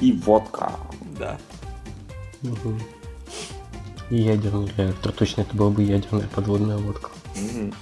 [0.00, 0.72] И водка.
[1.18, 1.38] Да.
[4.10, 5.12] И ядерный реактор.
[5.12, 7.10] Точно, это была бы ядерная подводная лодка.
[7.36, 7.74] Мгм.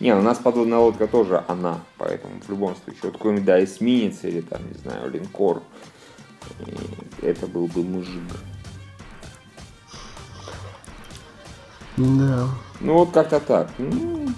[0.00, 4.24] Не, у нас подводная лодка тоже она, поэтому в любом случае, вот какой-нибудь, да, эсминец
[4.24, 5.62] или там, не знаю, линкор,
[7.20, 8.22] и это был бы мужик.
[11.96, 12.48] Да.
[12.80, 13.70] Ну вот как-то так.
[13.78, 14.28] Ну,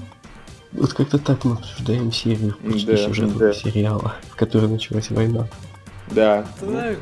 [0.72, 3.52] Вот как-то так мы обсуждаем серию почти Да, сюжетного да.
[3.52, 5.46] сериала, в которой началась война.
[6.10, 6.44] да.
[6.58, 6.98] Ты Ну, знаешь,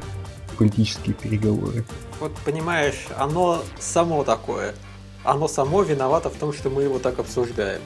[0.59, 1.85] Политические переговоры.
[2.20, 4.74] вот понимаешь, оно само такое.
[5.24, 7.81] Оно само виновато в том, что мы его так обсуждаем.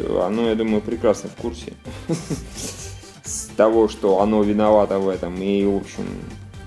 [0.00, 1.72] Оно, я думаю, прекрасно в курсе
[3.24, 6.06] с того, что оно виновато в этом, и, в общем,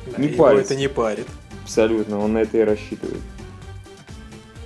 [0.06, 0.74] Да, Не его парится.
[0.74, 1.28] это не парит.
[1.64, 3.22] Абсолютно, он на это и рассчитывает.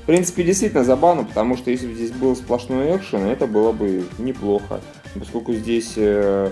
[0.04, 4.06] В принципе, действительно забавно, потому что если бы здесь был сплошной экшен, это было бы
[4.17, 4.82] неплохо.
[5.15, 6.52] Поскольку здесь э,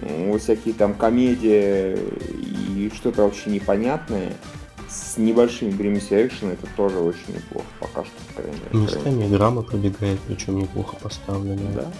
[0.00, 1.96] ну, всякие там комедии
[2.76, 4.32] и что-то вообще непонятное,
[4.94, 8.84] с небольшими примесями экшена, это тоже очень неплохо, пока что, по крайней мере.
[8.84, 11.72] Местами драма пробегает, причем неплохо поставленная.
[11.72, 11.92] Да.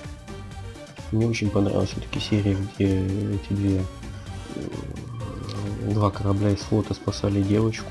[1.11, 3.85] Мне очень понравилась все-таки серия, где эти две
[4.57, 7.87] м, два корабля из флота спасали девочку.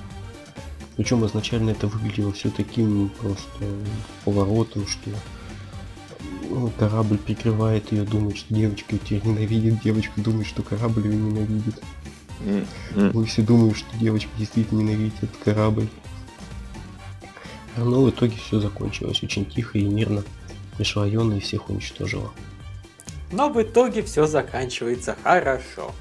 [0.95, 3.65] Причем изначально это выглядело все таким просто
[4.25, 5.09] поворотом, что
[6.49, 11.15] ну, корабль прикрывает ее, думает, что девочка ее теперь ненавидит, девочка думает, что корабль ее
[11.15, 11.81] ненавидит.
[12.45, 13.11] М, м.
[13.13, 15.87] Мы все думаем, что девочка действительно ненавидит этот корабль.
[17.77, 20.23] Но в итоге все закончилось очень тихо и мирно.
[20.77, 22.31] Пришла Йона и всех уничтожила.
[23.31, 25.91] Но в итоге все заканчивается хорошо.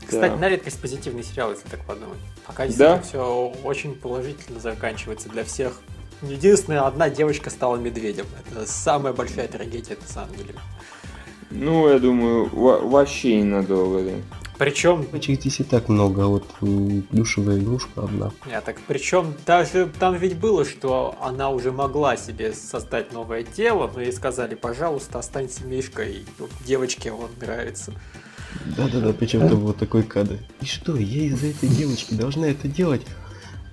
[0.00, 0.36] Кстати, Да.
[0.38, 2.18] на редкость позитивный сериал, если так подумать.
[2.46, 2.68] Пока Да?
[2.68, 5.80] действительно все очень положительно заканчивается для всех.
[6.22, 8.26] Единственная одна девочка стала медведем.
[8.50, 10.54] Это самая большая трагедия на самом деле.
[11.54, 14.12] Ну, я думаю, во- вообще ненадолго, да.
[14.58, 15.02] Причем...
[15.02, 18.30] Девочек здесь и так много, вот м, плюшевая игрушка одна.
[18.46, 23.90] Нет, так причем даже там ведь было, что она уже могла себе создать новое тело,
[23.92, 27.92] но ей сказали, пожалуйста, останься Мишкой, вот девочке он нравится.
[28.76, 30.38] Да-да-да, причем это был такой кадр.
[30.60, 33.02] И что, я из-за этой девочки должна это делать?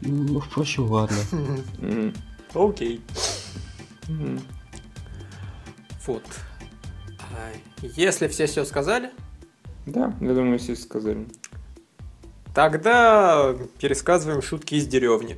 [0.01, 1.17] Ну, впрочем, ладно.
[2.55, 3.01] Окей.
[6.07, 6.23] Вот.
[7.81, 9.11] Если все все сказали,
[9.85, 11.25] Да, я думаю, все сказали.
[12.53, 15.37] тогда пересказываем шутки из деревни.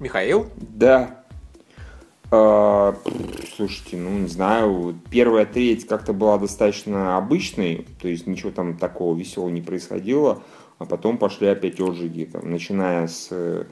[0.00, 0.48] Михаил?
[0.56, 1.24] Да.
[2.30, 2.96] А,
[3.56, 9.16] слушайте, ну не знаю, первая треть как-то была достаточно обычной, то есть ничего там такого
[9.16, 10.42] веселого не происходило,
[10.78, 13.66] а потом пошли опять отжиги, там, начиная с э,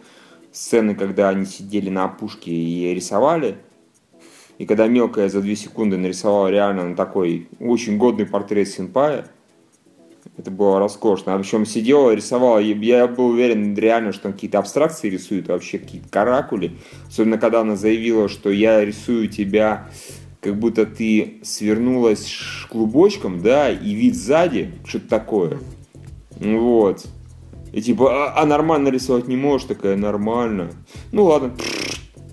[0.52, 3.58] сцены, когда они сидели на опушке и рисовали,
[4.58, 9.26] и когда мелкая за две секунды нарисовала реально на такой очень годный портрет Синпая,
[10.36, 11.34] это было роскошно.
[11.34, 16.08] А причем сидела, рисовала, я был уверен реально, что он какие-то абстракции рисует, вообще какие-то
[16.08, 16.72] каракули.
[17.08, 19.88] Особенно, когда она заявила, что я рисую тебя,
[20.40, 22.32] как будто ты свернулась
[22.68, 25.58] клубочком, да, и вид сзади, что-то такое.
[26.40, 27.06] Вот.
[27.72, 29.66] И типа, а, а нормально рисовать не можешь?
[29.66, 30.70] Такая, нормально.
[31.10, 31.54] Ну ладно,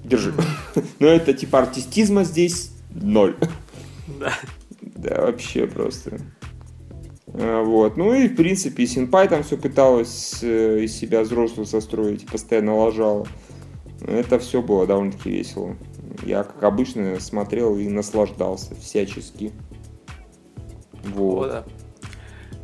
[0.09, 0.33] держи.
[0.99, 3.35] Но это типа артистизма здесь ноль.
[4.19, 4.33] Да.
[4.81, 6.19] Да, вообще просто.
[7.27, 7.95] А, Вот.
[7.97, 13.27] Ну и, в принципе, Синпай там все пыталась э, из себя взрослую состроить, постоянно лажала.
[14.01, 15.75] Это все было довольно-таки весело.
[16.25, 19.51] Я, как обычно, смотрел и наслаждался всячески.
[21.15, 21.47] О, Вот.
[21.49, 21.63] да.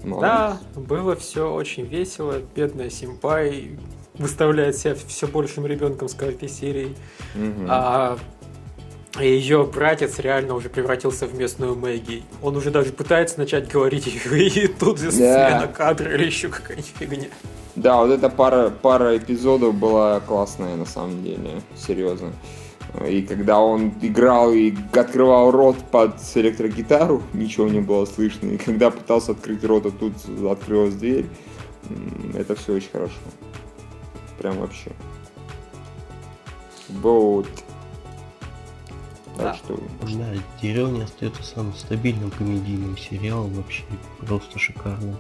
[0.03, 0.21] Молодец.
[0.21, 2.41] Да, было все очень весело.
[2.55, 3.77] Бедная Симпай
[4.19, 6.95] выставляет себя все большим ребенком с каждой серией.
[7.36, 7.67] Мгм.
[7.69, 8.17] А
[9.19, 12.23] ее братец реально уже превратился в местную Мэгги.
[12.41, 15.12] Он уже даже пытается начать говорить, и тут же Да.
[15.12, 17.28] смена кадра или еще какая-нибудь фигня.
[17.75, 22.32] Да, вот эта пара, пара эпизодов была классная на самом деле, серьезно.
[23.06, 28.47] И когда он играл и открывал рот под электрогитару, ничего не было слышно.
[28.47, 30.13] И когда пытался открыть рот, а тут
[30.49, 31.25] открылась дверь,
[32.34, 33.13] это все очень хорошо.
[34.38, 34.91] Прям вообще.
[36.89, 37.48] Вот.
[39.38, 39.54] Так Да.
[39.56, 39.80] что...
[40.02, 43.84] Да, деревня остается самым стабильным комедийным сериалом, вообще
[44.19, 45.17] просто шикарным.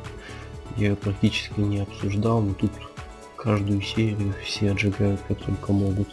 [0.77, 2.71] Я ее практически не обсуждал, но тут
[3.35, 6.09] каждую серию все отжигают как только могут.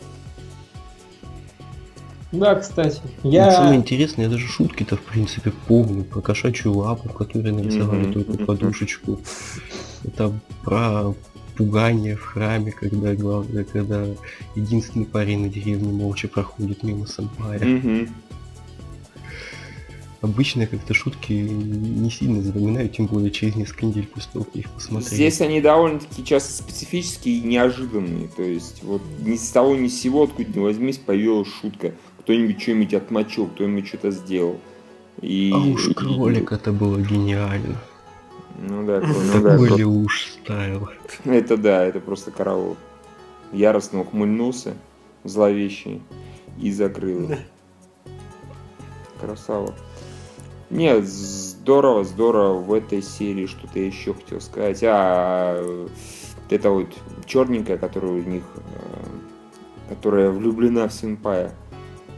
[2.33, 3.01] Да, кстати.
[3.25, 3.77] И самое Я...
[3.77, 6.03] интересное, я даже шутки-то в принципе помню.
[6.05, 9.21] Про кошачью лапу, в которой нарисовали Мгм, только подушечку.
[10.05, 11.15] Это про
[11.57, 14.07] пугание в храме, когда главное, когда
[14.55, 17.65] единственный парень на деревне молча проходит мимо сэмпая.
[17.65, 18.09] Мгм.
[20.21, 24.71] Обычно как-то шутки не сильно запоминаю, тем более через несколько недель после того, как их
[24.71, 25.11] посмотрел.
[25.11, 28.29] Здесь они довольно-таки часто специфические и неожиданные.
[28.29, 31.93] То есть вот ни с того ни с сего, откуда ни возьмись, появилась шутка.
[32.21, 34.61] Кто-нибудь что-нибудь отмочил, кто-нибудь что-то сделал.
[35.21, 35.51] И...
[35.53, 37.83] А уж и- кролик это было гениально.
[38.63, 39.79] Ну да, ну да, Такой кролик.
[39.79, 40.89] ли уж ставил.
[41.25, 42.77] Это да, это просто караул.
[43.53, 44.75] Яростно ухмыльнулся,
[45.25, 46.01] зловещий,
[46.61, 47.31] и закрыл.
[49.21, 49.75] Красава.
[50.71, 54.81] Нет, здорово, здорово в этой серии что-то еще хотел сказать.
[54.85, 55.87] А,
[56.49, 56.89] это вот
[57.27, 61.53] черненькая, которая у них, э, которая влюблена в Синпая.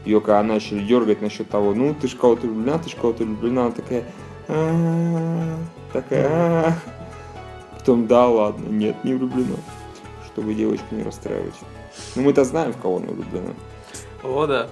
[0.05, 3.65] Ее когда начали дергать насчет того, ну ты ж кого-то влюблена, ты ж кого-то влюблена,
[3.65, 4.03] она такая,
[5.95, 6.77] Такая,
[7.77, 9.55] потом, да, ладно, нет, не влюблена,
[10.25, 11.53] чтобы девочку не расстраивать.
[12.15, 13.53] Ну мы-то знаем, в кого она влюблена.
[14.21, 14.67] О, да.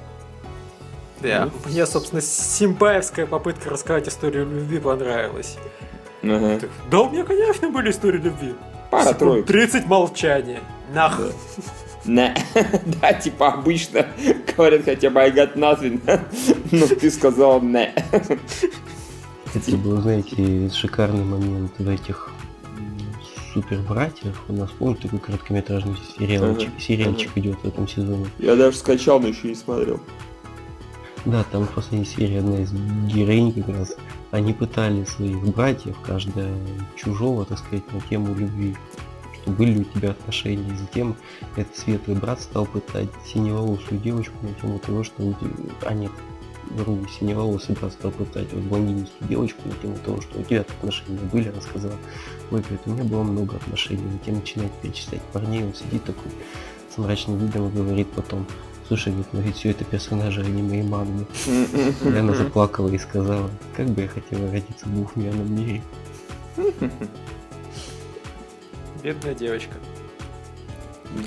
[1.22, 5.58] Да, мне, собственно, симпаевская попытка рассказать историю любви понравилась.
[6.24, 6.60] Ага.
[6.60, 8.56] Так, Да, у меня, конечно, были истории любви.
[8.92, 9.46] Пара троек.
[9.46, 10.60] 30 молчания.
[10.94, 11.22] Нах.
[12.04, 12.36] Не.
[13.02, 14.08] Да, типа обычно
[14.58, 16.02] говорят хотя бы I got nothing,
[16.72, 17.94] но ты сказал не.
[19.54, 22.32] Это был, знаете, шикарный момент в этих
[23.54, 24.42] супер братьев.
[24.48, 28.28] У нас помните такой короткометражный сериальчик, Ага, сериальчик идет в этом сезоне.
[28.40, 30.00] Я даже скачал, но еще не смотрел.
[31.26, 33.96] Да, там в последней серии одна из героинь как раз.
[34.32, 36.54] Они пытали своих братьев, каждая
[36.96, 38.76] чужого, так сказать, на тему любви.
[39.34, 40.68] Что были ли у тебя отношения.
[40.68, 41.16] И затем
[41.56, 45.36] этот светлый брат стал пытать синеволосую девочку на тему того, что...
[45.84, 46.12] А нет,
[46.74, 51.20] вру, синеволосый брат стал пытать вот блондинистую девочку на тему того, что у тебя отношения
[51.32, 51.50] были.
[51.50, 51.96] Она сказала,
[52.52, 54.04] ой, говорит, у меня было много отношений.
[54.12, 56.32] Затем начинает перечислять парней, он сидит такой
[56.94, 58.46] с мрачным видом и говорит потом,
[58.88, 61.26] слушай, говорит, ну ведь все это персонажи аниме и манги.
[62.04, 65.82] И она заплакала и сказала, как бы я хотела родиться в двухмерном мире.
[69.02, 69.74] Бедная девочка.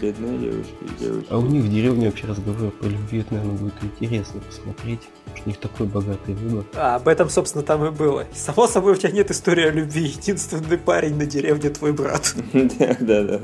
[0.01, 1.35] Бедная девочка и девочка.
[1.35, 5.03] А у них в деревне вообще разговор по любви, это, наверное, будет интересно посмотреть.
[5.45, 6.65] У них такой богатый выбор.
[6.75, 8.27] А, об этом, собственно, там и было.
[8.35, 10.07] Само собой, у тебя нет истории о любви.
[10.07, 12.35] Единственный парень на деревне твой брат.
[12.53, 13.41] Да, да, да.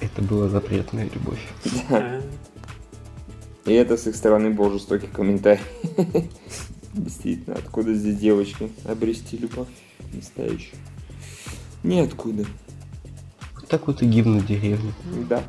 [0.00, 1.40] Это была запретная любовь.
[1.90, 2.20] А,
[3.66, 5.62] И это с их стороны был жестокий комментарий.
[6.94, 9.68] Действительно, откуда здесь девочки обрести любовь
[10.12, 10.78] настоящую?
[11.82, 12.44] Ниоткуда.
[13.54, 14.92] Вот так вот и гимн деревни.
[15.28, 15.42] Да.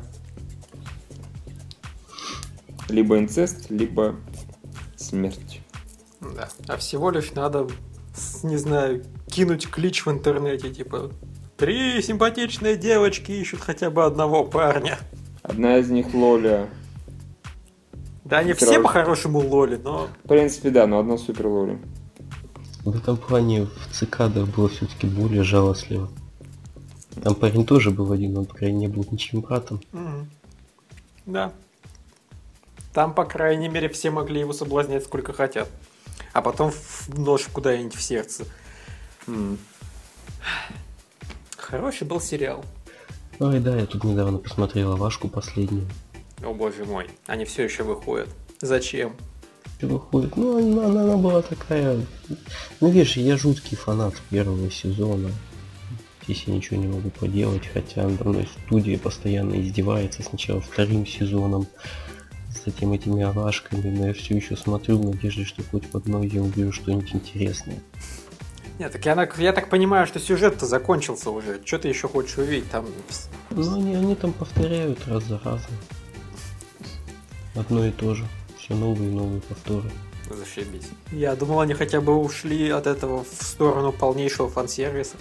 [2.88, 4.16] Либо инцест, либо
[5.10, 5.60] смерть.
[6.20, 6.48] Да.
[6.68, 7.68] А всего лишь надо,
[8.42, 11.10] не знаю, кинуть клич в интернете, типа
[11.56, 14.98] Три симпатичные девочки ищут хотя бы одного парня.
[15.42, 16.70] Одна из них Лоля.
[18.24, 21.78] Да, они Всё все по-хорошему лоли, но В принципе, да, но одна супер Лоля.
[22.84, 26.08] В этом плане в цикадах было все-таки более жалостливо.
[27.22, 29.82] Там парень тоже был один, он, по крайней мере, был ничьим братом.
[29.92, 30.30] Мгм.
[31.26, 31.52] Да.
[32.92, 35.68] Там, по крайней мере, все могли его соблазнять сколько хотят.
[36.32, 38.44] А потом в нож куда-нибудь в сердце.
[39.26, 39.58] М.
[41.56, 42.64] Хороший был сериал.
[43.38, 45.86] Ой, да, я тут недавно посмотрела Вашку последнюю.
[46.44, 48.28] О боже мой, они все еще выходят.
[48.60, 49.14] Зачем?
[49.80, 50.36] Выходит?
[50.36, 51.98] Ну, она, она- она была такая...
[52.80, 55.30] Ну, видишь, я жуткий фанат первого сезона.
[56.24, 61.66] Здесь я ничего не могу поделать, хотя надо мной студия постоянно издевается сначала вторым сезоном,
[62.64, 66.42] затем этими овашками, но я все еще смотрю в надежде, что хоть в одной я
[66.42, 67.78] увижу что-нибудь интересное.
[68.78, 71.60] Нет, так я, я так понимаю, что сюжет-то закончился уже.
[71.64, 72.70] Что ты еще хочешь увидеть?
[72.70, 72.86] Там
[73.50, 75.72] Ну, они, они там повторяют раз за разом.
[77.54, 78.24] Одно и то же.
[78.58, 79.90] Все новые и новые повторы.
[80.30, 80.88] зашибись.
[81.12, 85.16] Я думал, они хотя бы ушли от этого в сторону полнейшего фан-сервиса.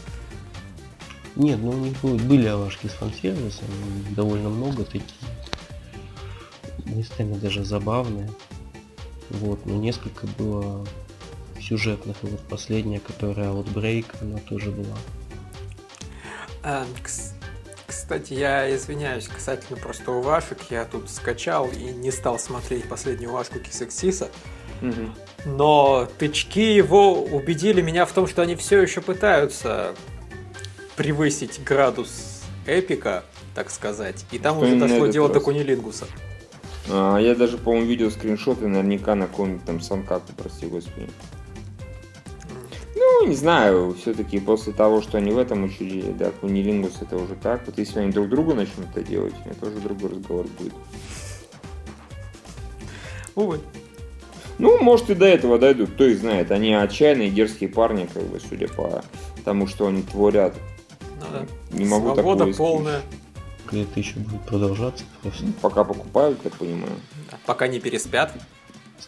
[1.36, 3.66] Нет, ну у них были, овашки с фан-сервисом,
[4.16, 5.04] довольно много такие.
[6.96, 8.30] Местами даже забавные.
[9.30, 10.86] Вот, но несколько было
[11.62, 12.18] сюжетных.
[12.24, 14.98] И вот последняя, которая Outbreak, она тоже была.
[16.64, 17.34] А, кс-
[17.86, 20.58] кстати, я извиняюсь касательно просто уважек.
[20.70, 24.30] Я тут скачал и не стал смотреть последнюю уважку Кисексиса.
[24.82, 25.14] Мгм.
[25.46, 29.94] Но тычки его убедили меня в том, что они все еще пытаются
[30.96, 33.24] превысить градус эпика,
[33.56, 34.26] так сказать.
[34.32, 35.40] И там Что уже дошло дело до?
[35.40, 36.06] Кунилингуса.
[36.90, 41.08] А, я даже, по-моему, видел скриншоты наверняка на каком-нибудь там санкаку, прости господи.
[42.96, 47.36] Ну, не знаю, все-таки после того, что они в этом учили, да, кунилингус это уже
[47.36, 47.66] так.
[47.66, 50.74] Вот если они друг другу начнут это делать, это уже другой разговор будет.
[53.36, 53.60] Увы.
[54.58, 56.52] Ну, может и до этого дойдут, кто их знает.
[56.52, 59.04] Они отчаянные дерзкие парни, как бы, судя по
[59.46, 60.56] тому, что они творят.
[61.22, 61.78] Ну да.
[61.78, 63.02] Не могу Свобода такого полная.
[63.72, 65.46] Или это еще будет продолжаться просто.
[65.62, 66.94] Пока покупают, я понимаю.
[67.32, 68.34] Да, Пока не переспят.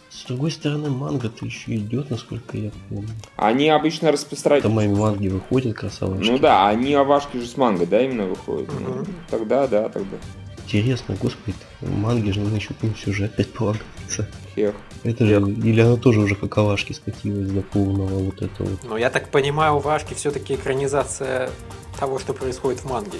[0.08, 3.08] С другой стороны, манга-то еще идет, насколько я помню.
[3.36, 4.62] Они обычно распространяют...
[4.62, 6.30] Там мои манги выходят, красавчики.
[6.30, 8.70] Ну да, они овашки же с манго, да, именно выходят.
[8.80, 9.06] Ну, Мгм.
[9.28, 10.16] тогда, да, тогда.
[10.64, 14.28] Интересно, господи, манги же надо еще какой-нибудь сюжет предполагается.
[14.54, 14.74] Хех.
[15.02, 18.84] Это же, или она тоже уже как овашки скатилась до полного вот этого вот.
[18.84, 21.50] Но я так понимаю, у Вашки все-таки экранизация
[21.98, 23.18] того, что происходит в манге.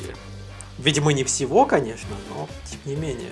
[0.82, 3.30] Видимо, не всего, конечно, но тем не менее.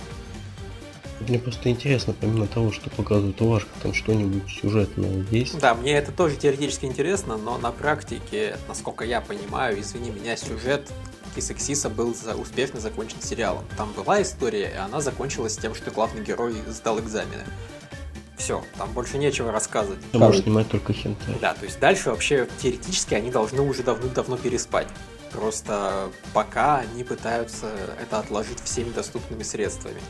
[1.21, 5.59] Мне просто интересно, помимо того, что показывает Овашка, там что-нибудь сюжетное есть.
[5.59, 10.91] Да, мне это тоже теоретически интересно, но на практике, насколько я понимаю, извини меня, сюжет
[11.37, 13.65] Кисексиса был за- успешно закончен сериалом.
[13.77, 17.45] Там была история, и она закончилась тем, что главный герой сдал экзамены.
[18.39, 20.01] Все, там больше нечего рассказывать.
[20.13, 21.35] Там можно снимать только хентай.
[21.43, 24.89] Да, то есть дальше вообще теоретически они должны уже давно-давно переспать.
[25.33, 27.71] Просто пока они пытаются
[28.01, 30.01] это отложить всеми доступными средствами.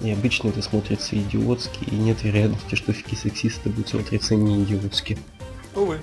[0.00, 5.18] И обычно это смотрится идиотски, и нет вероятности, что фики сексиста будет смотреться не идиотски.
[5.74, 5.98] Увы.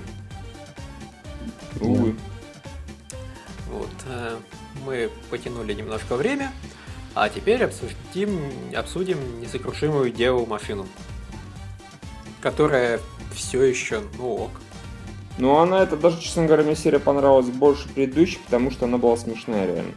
[1.80, 2.16] Увы.
[3.70, 4.38] Вот, э,
[4.86, 6.52] мы потянули немножко время,
[7.14, 8.40] а теперь обсудим,
[8.76, 10.88] обсудим несокрушимую деву машину,
[12.42, 13.00] которая
[13.34, 14.52] все еще, ну ок.
[15.38, 19.18] Ну, она, это даже, честно говоря, мне серия понравилась больше предыдущей, потому что она была
[19.18, 19.92] смешная, реально.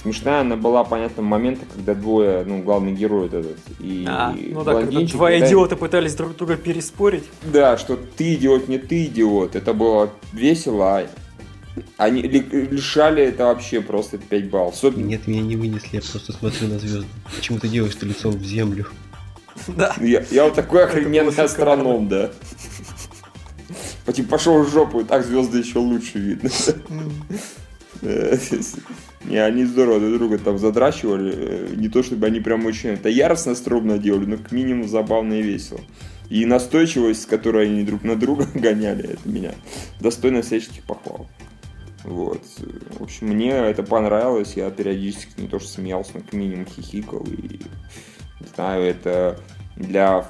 [0.00, 4.62] Смешная она была, понятно, момента, когда двое, ну, главный герой вот этот и А, ну
[4.62, 7.24] да, когда два пытались- идиота пытались друг друга переспорить.
[7.42, 9.56] Да, что ты идиот, не ты идиот.
[9.56, 11.06] Это было весело, а
[11.96, 12.38] они ли-
[12.70, 14.74] лишали это вообще просто 5 баллов.
[14.74, 17.08] Особенно- Нет, меня не вынесли, я просто смотрю на звезды.
[17.34, 18.86] Почему ты делаешь-то лицом в землю?
[19.66, 19.92] Да.
[20.00, 22.30] Я, я вот такой охрененный астроном, да.
[24.12, 26.50] Типа пошел в жопу, и так звезды еще лучше видно.
[29.24, 31.34] Не, они здорово друг друга там задрачивали.
[31.34, 35.34] Э, не то чтобы они прям очень это яростно стробно делали, но к минимуму забавно
[35.34, 35.80] и весело.
[36.30, 39.52] И настойчивость, с которой они друг на друга гоняли, это меня
[40.00, 41.26] достойно всяческих похвал.
[42.04, 42.42] Вот.
[42.98, 44.54] В общем, мне это понравилось.
[44.54, 47.24] Я периодически не то что смеялся, но к минимуму хихикал.
[47.26, 47.60] И,
[48.40, 49.40] не знаю, это
[49.76, 50.26] для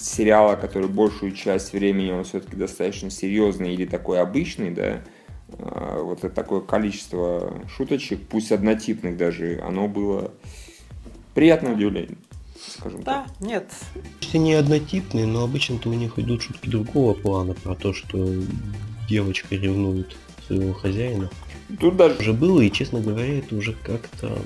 [0.00, 5.02] сериала, который большую часть времени он все-таки достаточно серьезный или такой обычный, да,
[5.58, 10.32] а, вот это такое количество шуточек, пусть однотипных даже, оно было
[11.34, 12.18] приятное удивление,
[12.66, 13.40] скажем да, так.
[13.40, 13.70] нет.
[14.20, 18.32] Все не однотипные, но обычно-то у них идут шутки другого плана про то, что
[19.08, 21.30] девочка ревнует своего хозяина.
[21.78, 22.16] Тут даже...
[22.18, 24.40] Уже было, и, честно говоря, это уже как-то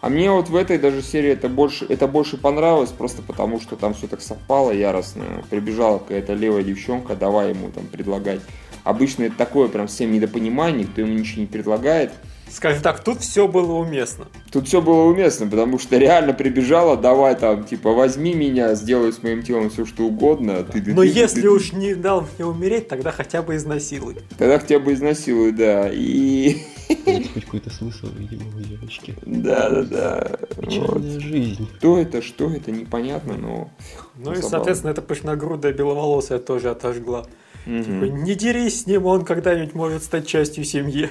[0.00, 3.76] а мне вот в этой даже серии это больше, это больше понравилось, просто потому что
[3.76, 5.44] там все так совпало яростно.
[5.50, 8.40] Прибежала какая-то левая девчонка, давай ему там предлагать.
[8.84, 12.12] Обычно это такое прям всем недопонимание, никто ему ничего не предлагает.
[12.50, 14.26] Скажем так, тут все было уместно.
[14.50, 19.22] Тут все было уместно, потому что реально прибежала, давай там, типа, возьми меня, сделай с
[19.22, 20.62] моим телом все что угодно.
[20.64, 24.16] Ты, Но ты, если ты, уж не дал мне умереть, тогда хотя бы изнасилуй.
[24.38, 25.90] Тогда хотя бы изнасилуй, да.
[25.92, 26.58] И...
[27.06, 29.14] Есть хоть какой-то смысл, видимо, у девочки.
[29.24, 30.38] Да, да, да.
[30.60, 31.22] Печальная вот.
[31.22, 31.68] жизнь.
[31.76, 33.70] Кто это, что это, непонятно, но...
[34.16, 37.26] Ну и, соответственно, эта пышногрудая беловолосая тоже отожгла.
[37.66, 37.82] Угу.
[37.82, 41.10] Типа, не дерись с ним, он когда-нибудь может стать частью семьи.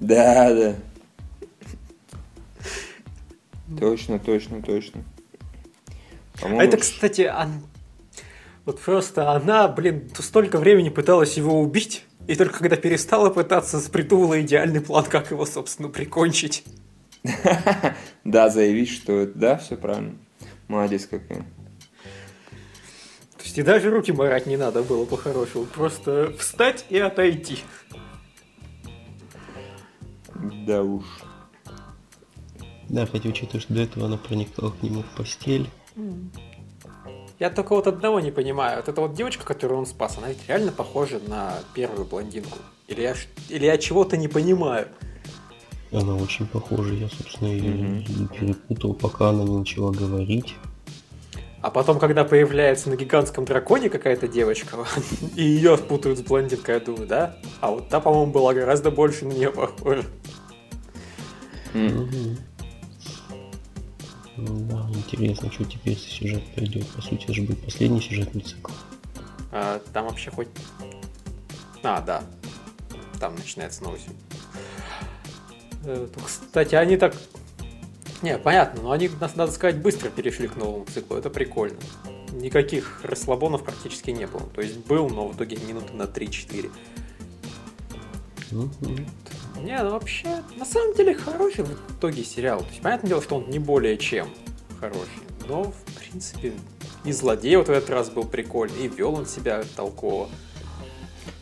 [0.00, 0.76] Да, да.
[3.78, 5.04] Точно, точно, точно.
[6.42, 7.62] А это, кстати, он...
[8.64, 14.40] вот просто она, блин, столько времени пыталась его убить, и только когда перестала пытаться, придумала
[14.40, 16.64] идеальный план, как его, собственно, прикончить.
[18.24, 20.14] Да, заявить, что да, все правильно.
[20.68, 21.40] Молодец какая.
[23.38, 25.64] То есть и даже руки морать не надо было по-хорошему.
[25.64, 27.58] Просто встать и отойти.
[30.66, 31.04] Да уж.
[32.88, 35.68] Да, хотя учитывая, что до этого она проникала к нему в постель.
[37.38, 38.76] Я только вот одного не понимаю.
[38.76, 42.58] Вот эта вот девочка, которую он спас, она ведь реально похожа на первую блондинку.
[42.86, 43.14] Или я,
[43.48, 44.88] или я чего-то не понимаю.
[45.92, 46.92] Она очень похожа.
[46.92, 48.38] Я, собственно, ее mm-hmm.
[48.38, 50.54] перепутал, пока она не начала говорить.
[51.62, 54.78] А потом, когда появляется на гигантском драконе какая-то девочка,
[55.36, 57.36] и ее путают с блондинкой, я думаю, да?
[57.60, 60.04] А вот та, по-моему, была гораздо больше на нее похожа.
[61.74, 62.38] Mm-hmm.
[64.36, 66.86] Да, интересно, что теперь сюжет пойдет.
[66.88, 68.72] По сути, это же будет последний сюжетный цикл.
[69.52, 70.48] А, там вообще хоть...
[71.82, 72.22] А, да.
[73.18, 74.16] Там начинается новый сюжет.
[75.84, 77.14] Э, кстати, они так...
[78.22, 81.16] Не, понятно, но они, надо сказать, быстро перешли к новому циклу.
[81.16, 81.78] Это прикольно.
[82.32, 84.42] Никаких расслабонов практически не было.
[84.54, 86.70] То есть был, но в итоге минуты на 3-4.
[88.50, 89.08] Mm-hmm.
[89.62, 92.60] Не, ну вообще, на самом деле хороший в итоге сериал.
[92.60, 94.28] То есть, понятное дело, что он не более чем
[94.80, 95.22] хороший.
[95.48, 96.52] Но, в принципе,
[97.04, 100.28] и злодей вот в этот раз был прикольный, и вел он себя толково.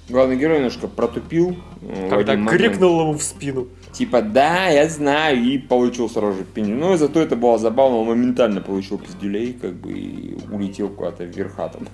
[0.09, 1.57] Главный герой немножко протупил.
[1.83, 3.69] Э, Когда крикнул ему в спину.
[3.93, 6.77] Типа, да, я знаю, и получил сразу же пеню.
[6.77, 11.69] Но зато это было забавно, он моментально получил пиздюлей, как бы, и улетел куда-то вверха
[11.69, 11.89] там.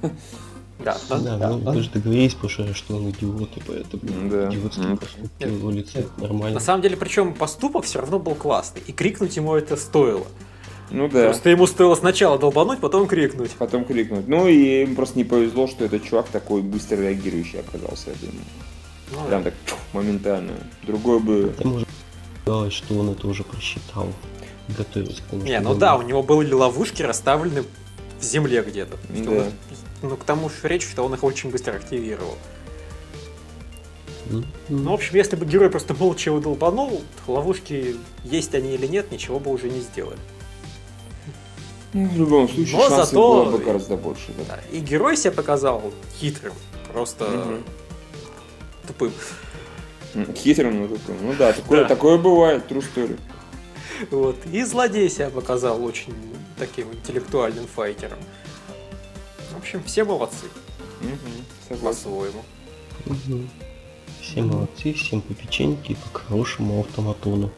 [0.84, 1.70] Да, да, да, да, ну, да.
[1.72, 4.48] вы же договорились, Паша, что он идиот, и поэтому да.
[4.48, 4.96] идиотский mm.
[4.98, 6.54] поступок в его лице нормально.
[6.54, 10.26] На самом деле, причем поступок все равно был классный, и крикнуть ему это стоило.
[10.94, 11.24] Ну да.
[11.24, 13.50] Просто ему стоило сначала долбануть, потом крикнуть.
[13.58, 14.28] Потом крикнуть.
[14.28, 18.44] Ну и им просто не повезло, что этот чувак такой быстро реагирующий оказался, я думаю.
[19.10, 19.50] Ну, Прям да.
[19.50, 20.52] так чух, моментально.
[20.84, 21.52] Другой бы...
[21.58, 21.88] Это может
[22.42, 24.08] сказать, что он это уже просчитал.
[24.68, 27.64] Готовился к тому, Не, ну да, у него были ловушки расставлены
[28.20, 28.96] в земле где-то.
[29.10, 29.30] Да.
[29.30, 29.52] Он,
[30.02, 32.38] ну, к тому же речь, что он их очень быстро активировал.
[34.26, 34.44] Mm-hmm.
[34.68, 39.10] Ну, в общем, если бы герой просто молча его долбанул, ловушки, есть они или нет,
[39.10, 40.18] ничего бы уже не сделали.
[41.94, 43.44] Ну, в любом случае, Но шансов зато...
[43.44, 44.32] было бы гораздо больше.
[44.36, 44.56] Да.
[44.56, 44.60] Да.
[44.76, 46.52] И герой себя показал хитрым,
[46.92, 47.54] просто угу.
[48.88, 49.12] тупым.
[50.34, 51.16] Хитрым, но тупым.
[51.22, 51.88] Ну да, такое, да.
[51.88, 53.18] такое бывает, true story.
[54.10, 54.36] Вот.
[54.52, 56.14] И злодей себя показал очень
[56.58, 58.18] таким интеллектуальным файтером.
[59.54, 60.46] В общем, все молодцы.
[61.00, 62.42] Угу, По-своему.
[63.06, 63.40] Угу.
[64.20, 67.52] Все молодцы, всем по печеньке и по хорошему автоматону.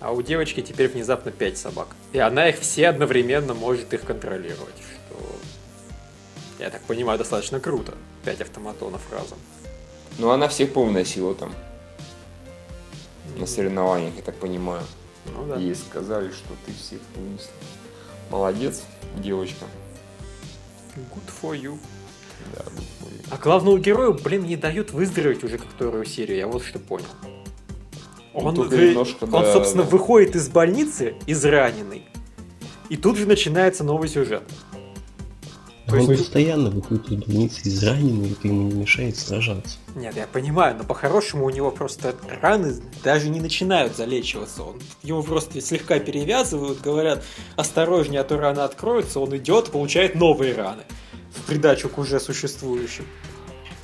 [0.00, 1.88] А у девочки теперь внезапно 5 собак.
[2.12, 4.74] И она их все одновременно может их контролировать.
[5.08, 5.16] Что,
[6.60, 7.94] я так понимаю, достаточно круто.
[8.24, 9.38] 5 автоматонов разом.
[10.18, 11.52] Ну, она всех повыносила там.
[13.36, 14.82] На соревнованиях, я так понимаю.
[15.26, 15.56] Ну да.
[15.56, 17.52] Ей сказали, что ты всех вынесла.
[18.30, 18.82] Молодец,
[19.16, 19.64] девочка.
[20.96, 21.78] Good for you.
[22.54, 23.22] Да, Дэдпуле.
[23.30, 27.06] А главному герою, блин, не дают выздороветь уже как вторую серию, я вот что понял.
[28.46, 29.88] Он, вы- немножко, он, да, собственно, да.
[29.90, 32.04] выходит из больницы израненный.
[32.88, 34.42] И тут же начинается новый сюжет.
[35.86, 39.78] То Он есть- постоянно выходит из больницы израненный, и это ему не мешает сражаться.
[39.94, 44.64] Нет, я понимаю, но по-хорошему у него просто раны даже не начинают залечиваться.
[44.64, 47.24] Он, его просто слегка перевязывают, говорят,
[47.56, 49.18] осторожнее, а то раны откроются.
[49.18, 50.82] Он идет, получает новые раны.
[51.34, 53.04] В придачу к уже существующим.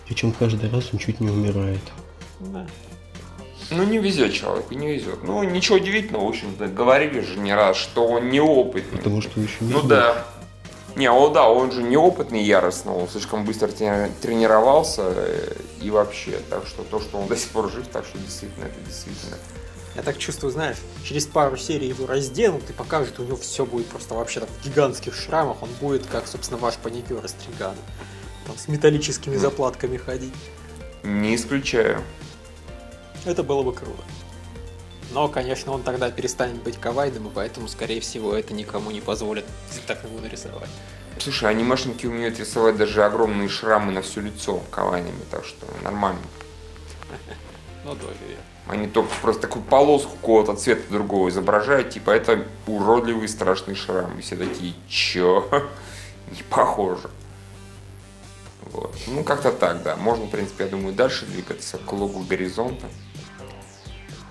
[0.06, 1.80] Причем каждый раз он чуть не умирает.
[2.40, 2.66] Да.
[3.70, 5.22] Ну, не везет человеку, не везет.
[5.22, 8.98] Ну, ничего удивительного, в общем-то, говорили же не раз, что он неопытный.
[8.98, 9.88] Потому что еще не Ну знает.
[9.88, 10.24] да.
[10.96, 16.38] Не, о да, он же неопытный яростно, он слишком быстро трени- тренировался э, и вообще.
[16.50, 19.36] Так что то, что он до сих пор жив, так что действительно, это действительно.
[19.96, 23.86] Я так чувствую, знаешь, через пару серий его разденут и покажут, у него все будет
[23.86, 25.62] просто вообще так в гигантских шрамах.
[25.62, 27.76] Он будет, как, собственно, ваш паникер из Тригана.
[28.46, 30.34] Там с металлическими заплатками ходить.
[31.02, 32.00] Не исключаю.
[33.24, 34.02] Это было бы круто.
[35.12, 39.44] Но, конечно, он тогда перестанет быть кавайным, и поэтому, скорее всего, это никому не позволит
[39.86, 40.68] так его нарисовать.
[41.18, 46.20] Слушай, анимешники умеют рисовать даже огромные шрамы на все лицо кавайными, так что нормально.
[47.84, 48.42] Ну, тоже верно.
[48.66, 54.18] Они только просто такую полоску какого-то цвета другого изображают, типа это уродливый страшный шрам.
[54.18, 55.46] И все такие, чё?
[56.30, 57.10] Не похоже.
[58.72, 58.96] Вот.
[59.06, 59.96] Ну, как-то так, да.
[59.96, 62.86] Можно, в принципе, я думаю, дальше двигаться к логу горизонта.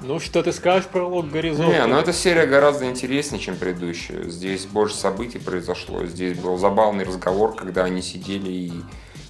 [0.03, 1.71] Ну, что ты скажешь про лог горизонта?
[1.71, 4.29] Не, ну эта серия гораздо интереснее, чем предыдущая.
[4.29, 6.05] Здесь больше событий произошло.
[6.05, 8.71] Здесь был забавный разговор, когда они сидели и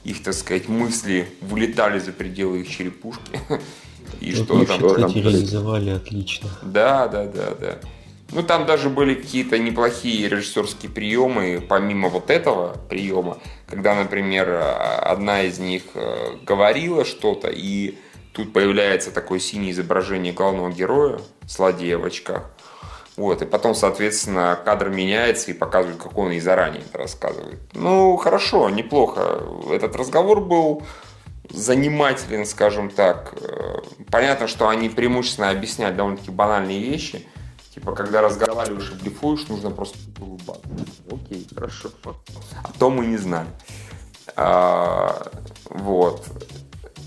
[0.03, 3.39] их, так сказать, мысли вылетали за пределы их черепушки.
[4.19, 6.49] И Вот что там реализовали отлично.
[6.61, 7.79] Да, да, да, да.
[8.31, 14.59] Ну, там даже были какие-то неплохие режиссерские приемы, помимо вот этого приема, когда, например,
[15.01, 17.95] одна из них э, говорила что-то, и
[18.33, 22.49] тут появляется такое синее изображение главного героя, злодея в очках.
[23.15, 27.59] Вот, и потом, соответственно, кадр меняется и показывает, как он и заранее это рассказывает.
[27.73, 29.43] Ну, хорошо, неплохо.
[29.69, 30.81] Этот разговор был
[31.49, 33.35] занимателен, скажем так.
[33.39, 37.27] Э, Понятно, что они преимущественно объясняют довольно-таки банальные вещи.
[37.73, 40.67] Типа, когда разговариваешь и блефуешь, нужно просто улыбаться.
[41.11, 41.89] Окей, хорошо.
[42.05, 43.47] А то мы не знаем.
[44.35, 45.31] А,
[45.65, 46.25] вот.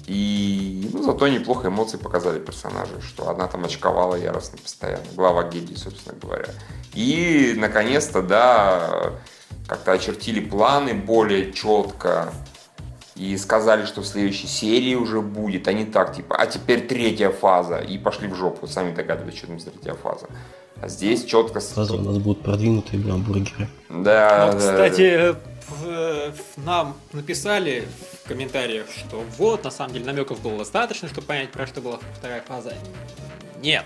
[0.06, 5.74] И ну, зато неплохо эмоции показали персонажи, что одна там очковала яростно постоянно, глава гильдии,
[5.74, 6.48] собственно говоря.
[6.94, 9.12] И, наконец-то, да,
[9.66, 12.32] как-то очертили планы более четко,
[13.16, 17.30] и сказали, что в следующей серии уже будет, а не так, типа, а теперь третья
[17.30, 20.26] фаза, и пошли в жопу, сами догадывались, что там за третья фаза.
[20.82, 21.60] А здесь четко...
[21.60, 23.68] Сразу у нас будут продвинутые гамбургеры.
[23.88, 25.34] Да, Ну, да, кстати,
[25.68, 27.86] в- в- нам написали
[28.24, 31.98] в комментариях, что вот, на самом деле, намеков было достаточно, чтобы понять, про что была
[32.16, 32.74] вторая фаза.
[33.62, 33.84] Нет.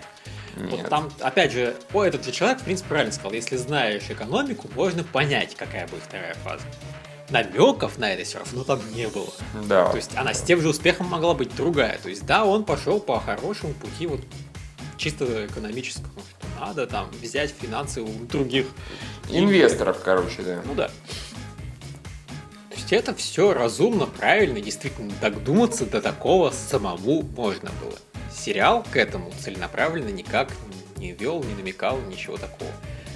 [0.56, 0.62] да.
[0.64, 0.88] Вот Нет.
[0.88, 5.04] там, опять же, о, этот же человек, в принципе, правильно сказал, если знаешь экономику, можно
[5.04, 6.64] понять, какая будет вторая фаза.
[7.30, 9.28] Намеков на это все равно там не было.
[9.68, 9.86] Да.
[9.90, 11.96] То есть она с тем же успехом могла быть другая.
[12.02, 14.20] То есть да, он пошел по хорошему пути, вот
[14.96, 18.66] чисто экономическому, что надо там взять финансы у других.
[19.28, 20.60] Инвесторов, короче, да.
[20.64, 20.90] Ну да.
[22.90, 27.94] Есть это все разумно, правильно, действительно додуматься до такого самому можно было.
[28.32, 30.48] Сериал к этому целенаправленно никак
[30.96, 32.70] не вел, не намекал, ничего такого.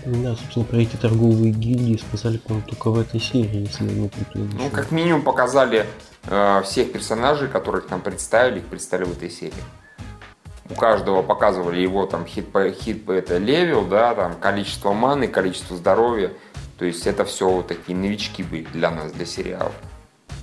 [0.05, 4.09] Да, собственно, про эти торговые гильдии сказали, по-моему, только в этой серии, если я не
[4.09, 4.49] путаю.
[4.57, 5.87] Ну, как минимум показали
[6.27, 9.55] э, всех персонажей, которых нам представили, их представили в этой серии.
[10.71, 15.27] У каждого показывали его там hit po hit po это level, да, там количество маны,
[15.27, 16.31] количество здоровья.
[16.79, 19.75] То есть это все вот такие новички были для нас, для сериалов.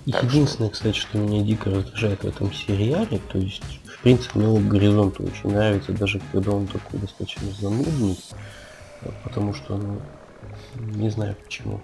[0.06, 4.02] И так что- Единственное, кстати, что меня дико раздражает в этом сериале, то есть, в
[4.02, 8.18] принципе, мне «Лог горизонта» очень нравится, даже когда он такой достаточно занудный,
[9.24, 10.02] потому что, ну,
[10.76, 11.82] не знаю почему.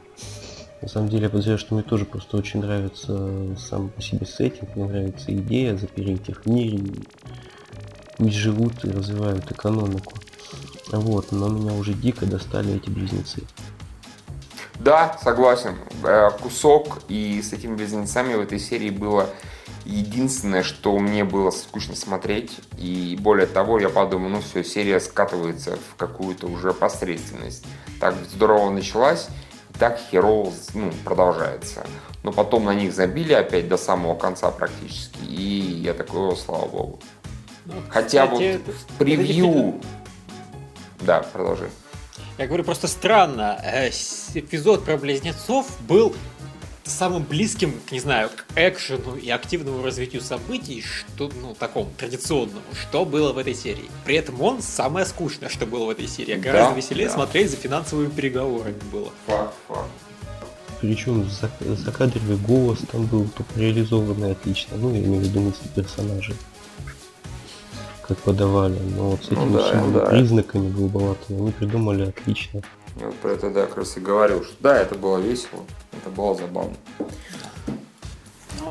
[0.81, 4.75] На самом деле, я подозреваю, что мне тоже просто очень нравится сам по себе сеттинг,
[4.75, 6.83] мне нравится идея запереть их в мире,
[8.17, 10.13] пусть живут и развивают экономику.
[10.91, 13.41] Вот, но меня уже дико достали эти близнецы.
[14.79, 15.75] Да, согласен.
[16.03, 19.29] Э, Кусок и с этими близнецами в этой серии было
[19.85, 22.59] единственное, что мне было скучно смотреть.
[22.77, 27.65] И более того, я подумал, ну все, серия скатывается в какую-то уже посредственность.
[27.99, 29.27] Так здорово началась,
[29.73, 31.85] и так херово ну, продолжается.
[32.23, 35.23] Но потом на них забили опять до самого конца практически.
[35.25, 36.99] И я такой, о, слава богу.
[37.65, 39.81] Ну, Хотя кстати, вот в превью...
[40.99, 41.69] Да, продолжи.
[42.37, 43.59] Я говорю, просто странно.
[43.63, 43.89] э,
[44.35, 46.15] Эпизод про близнецов был
[46.83, 53.03] самым близким, не знаю, к экшену и активному развитию событий, что, ну, такому традиционному, что
[53.05, 53.89] было в этой серии.
[54.05, 56.35] При этом он самое скучное, что было в этой серии.
[56.35, 57.13] Гораздо Да, веселее да.
[57.13, 59.09] смотреть за финансовыми переговорами было.
[59.25, 59.89] Факт, факт.
[60.79, 64.77] Причем за- закадровый голос там был только реализованный отлично.
[64.77, 66.35] Ну, я имею в виду мысли персонажей.
[68.07, 68.77] Как подавали.
[68.95, 70.05] Но вот с Ну этими да, всеми да.
[70.05, 72.61] признаками голубоватыми они придумали отлично.
[72.99, 75.59] Я вот про это, да, как раз и говорил, что да, это было весело,
[75.91, 76.75] это было забавно.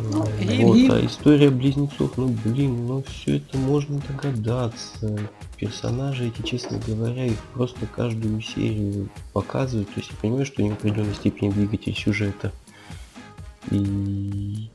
[0.01, 5.17] Ну, Вот, и- а история близнецов, ну блин, ну все это можно догадаться.
[5.59, 9.89] Персонажи эти, честно говоря, их просто каждую серию показывают.
[9.89, 12.53] То есть я понимаю, что они в определенной степени двигатель сюжета.
[13.71, 14.69] И...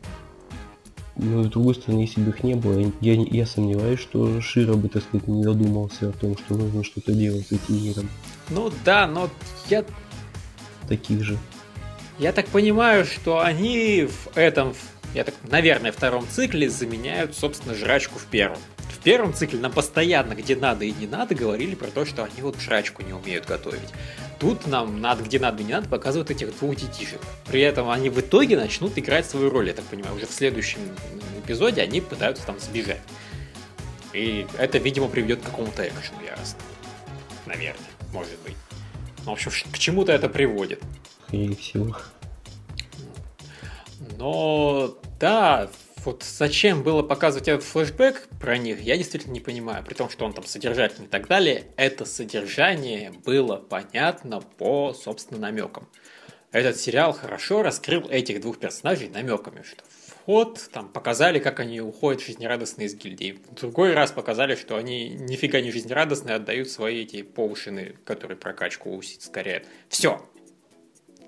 [1.24, 4.90] Ну, с другой стороны, если бы их не было, я, я сомневаюсь, что Широ бы,
[4.90, 8.10] так сказать, не задумался о том, что нужно что-то делать с этим миром.
[8.50, 9.30] Ну да, но
[9.70, 9.86] я
[10.88, 11.38] Таких же.
[12.20, 14.74] Я так понимаю, что они в этом,
[15.14, 18.58] я так, наверное, втором цикле заменяют, собственно, жрачку в первом.
[19.04, 22.60] Первом цикле нам постоянно, где надо и не надо, говорили про то, что они вот
[22.60, 23.90] жрачку не умеют готовить.
[24.40, 27.20] Тут нам надо, где надо и не надо, показывают этих двух детишек.
[27.48, 30.16] При этом они в итоге начнут играть свою роль, я так понимаю.
[30.16, 30.80] Уже в следующем
[31.44, 33.02] эпизоде они пытаются там сбежать.
[34.14, 36.68] И это, видимо, приведет к какому-то экшену яростному.
[37.48, 37.82] Наверное,
[38.14, 38.56] может быть.
[39.26, 40.82] Ну, в общем, к чему-то это приводит.
[41.28, 41.98] Скорее всего.
[44.18, 45.70] Но да,
[46.06, 49.84] вот зачем было показывать этот флешбэк про них, я действительно не понимаю.
[49.84, 55.40] При том, что он там содержательный и так далее, это содержание было понятно по, собственно,
[55.40, 55.88] намекам.
[56.52, 59.84] Этот сериал хорошо раскрыл этих двух персонажей намеками, что
[60.26, 63.40] вот, там показали, как они уходят жизнерадостные из гильдии.
[63.50, 68.96] В другой раз показали, что они нифига не жизнерадостные, отдают свои эти поушины, которые прокачку
[68.96, 69.66] ускоряют.
[69.90, 70.26] Все.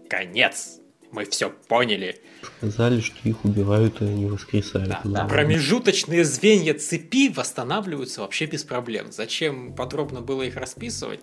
[0.09, 0.79] Конец.
[1.11, 2.21] Мы все поняли.
[2.57, 4.89] Сказали, что их убивают, и они воскресают.
[5.03, 9.11] Да, Ну, Промежуточные звенья цепи восстанавливаются вообще без проблем.
[9.11, 11.19] Зачем подробно было их расписывать?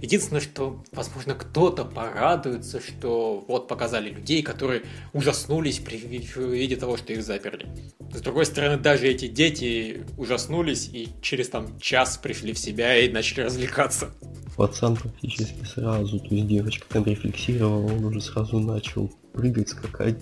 [0.00, 6.96] Единственное, что, возможно, кто-то порадуется, что вот показали людей, которые ужаснулись при ви- виде того,
[6.96, 7.66] что их заперли.
[8.12, 13.08] С другой стороны, даже эти дети ужаснулись и через там час пришли в себя и
[13.10, 14.10] начали развлекаться.
[14.56, 20.16] Пацан практически сразу, то есть девочка там рефлексировала, он уже сразу начал прыгать, скакать,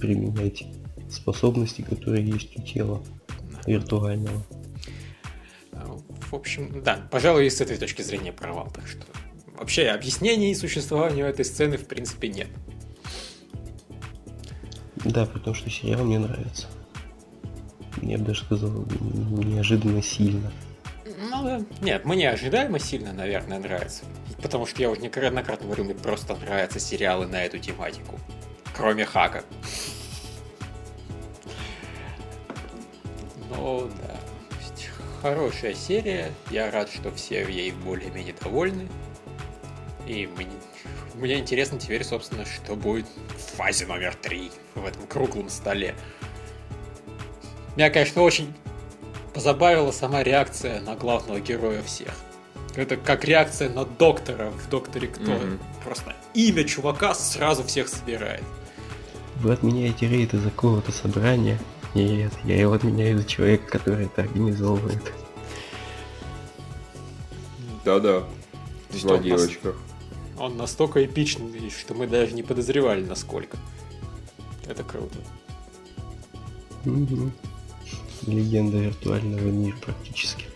[0.00, 0.64] применять
[1.08, 3.02] способности, которые есть у тела
[3.66, 4.42] виртуального.
[6.30, 8.70] В общем, да, пожалуй, с этой точки зрения провал.
[8.74, 9.04] Так что
[9.58, 12.48] вообще объяснений существованию этой сцены в принципе нет.
[15.04, 16.68] Да, потому что сериал мне нравится.
[18.00, 20.50] Я бы даже сказал, неожиданно сильно.
[21.30, 21.60] Ну да.
[21.82, 24.04] Нет, мне ожидаемо сильно, наверное, нравится.
[24.42, 28.18] Потому что я уже неоднократно говорю, мне просто нравятся сериалы на эту тематику.
[28.74, 29.44] Кроме Хака.
[33.50, 34.18] Ну да.
[35.22, 36.32] Хорошая серия.
[36.50, 38.88] Я рад, что все ей более-менее довольны.
[40.04, 40.50] И мне,
[41.14, 45.94] мне интересно теперь, собственно, что будет в фазе номер три в этом круглом столе.
[47.76, 48.52] Меня, конечно, очень
[49.32, 52.12] позабавила сама реакция на главного героя всех.
[52.74, 55.32] Это как реакция на доктора в Докторе Кто.
[55.32, 55.58] Мгм.
[55.84, 58.42] Просто имя чувака сразу всех собирает.
[59.36, 61.58] Вы отменяете рейд из-за какого-то собрания?
[61.94, 65.02] Нет, я его отменяю из-за человека, который это организовывает.
[67.84, 68.22] Да-да,
[68.90, 69.48] в Что у нас?
[70.38, 73.58] Он настолько эпичный, что мы даже не подозревали насколько.
[74.66, 75.18] Это круто.
[76.84, 77.32] Мгм.
[78.26, 80.46] Легенда виртуального мира практически.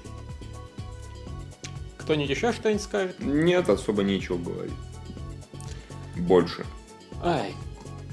[2.07, 3.19] Кто-нибудь еще что-нибудь скажет?
[3.19, 4.73] Нет, особо нечего говорить.
[6.15, 6.65] Больше.
[7.21, 7.53] Ай,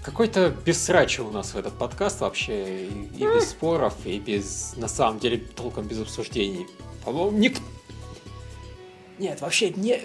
[0.03, 2.87] какой-то бессрачи у нас в этот подкаст вообще.
[2.87, 6.65] И, и без споров, и без, на самом деле, толком без обсуждений.
[7.05, 7.59] По-моему, ник...
[9.19, 10.01] Нет, вообще, не...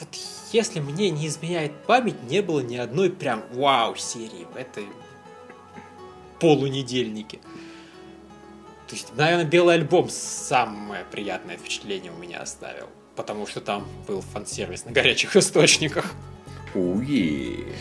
[0.00, 0.08] Вот
[0.52, 4.86] если мне не изменяет память, не было ни одной прям вау-серии в этой
[6.40, 7.36] полунедельнике.
[8.88, 12.88] То есть, наверное, белый альбом самое приятное впечатление у меня оставил.
[13.16, 16.12] Потому что там был фан-сервис на горячих источниках.
[16.74, 17.72] Уе.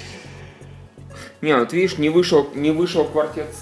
[1.41, 3.53] Не, вот видишь, не вышел, не вышел квартет.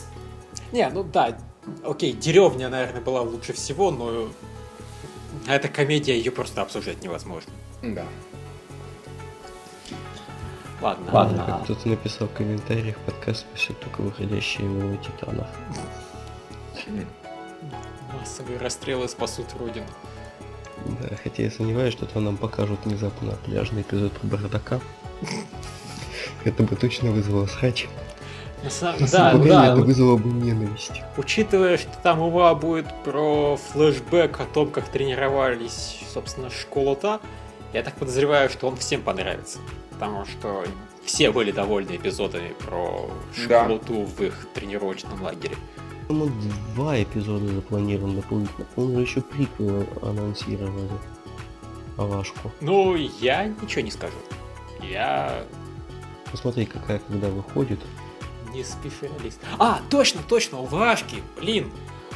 [0.71, 1.37] Не, ну да,
[1.83, 4.29] окей, деревня, наверное, была лучше всего, но
[5.47, 7.51] эта комедия, ее просто обсуждать невозможно.
[7.81, 8.05] Да.
[10.81, 11.11] Ладно.
[11.11, 15.47] Да, как кто-то написал в комментариях, подкаст спасет только выходящие его титанов.
[18.13, 19.87] Массовые расстрелы спасут Родину.
[20.85, 24.79] Да, хотя я сомневаюсь, что там нам покажут внезапно пляжный эпизод про бардака.
[26.43, 27.87] Это бы точно вызвало срач.
[28.63, 29.65] На самом- На Да, да.
[29.73, 31.01] это вызвало бы ненависть.
[31.17, 37.19] Учитывая, что там УВА будет про флешбэк о том, как тренировались, собственно, школа-то,
[37.73, 39.59] я так подозреваю, что он всем понравится.
[39.91, 40.63] Потому что
[41.05, 43.09] все были довольны эпизодами про
[43.49, 43.63] Да.
[43.65, 45.55] школу-ту в их тренировочном лагере.
[46.13, 46.29] Ну,
[46.75, 48.67] два эпизода запланировано дополнительно.
[48.75, 50.89] Он же еще приквел анонсировали.
[51.97, 52.51] Авашку.
[52.61, 54.15] Ну, я ничего не скажу.
[54.81, 55.43] Я
[56.31, 57.79] Посмотри, какая когда выходит.
[58.51, 59.39] не специалист.
[59.59, 61.71] А, точно, точно, УВАшки, блин.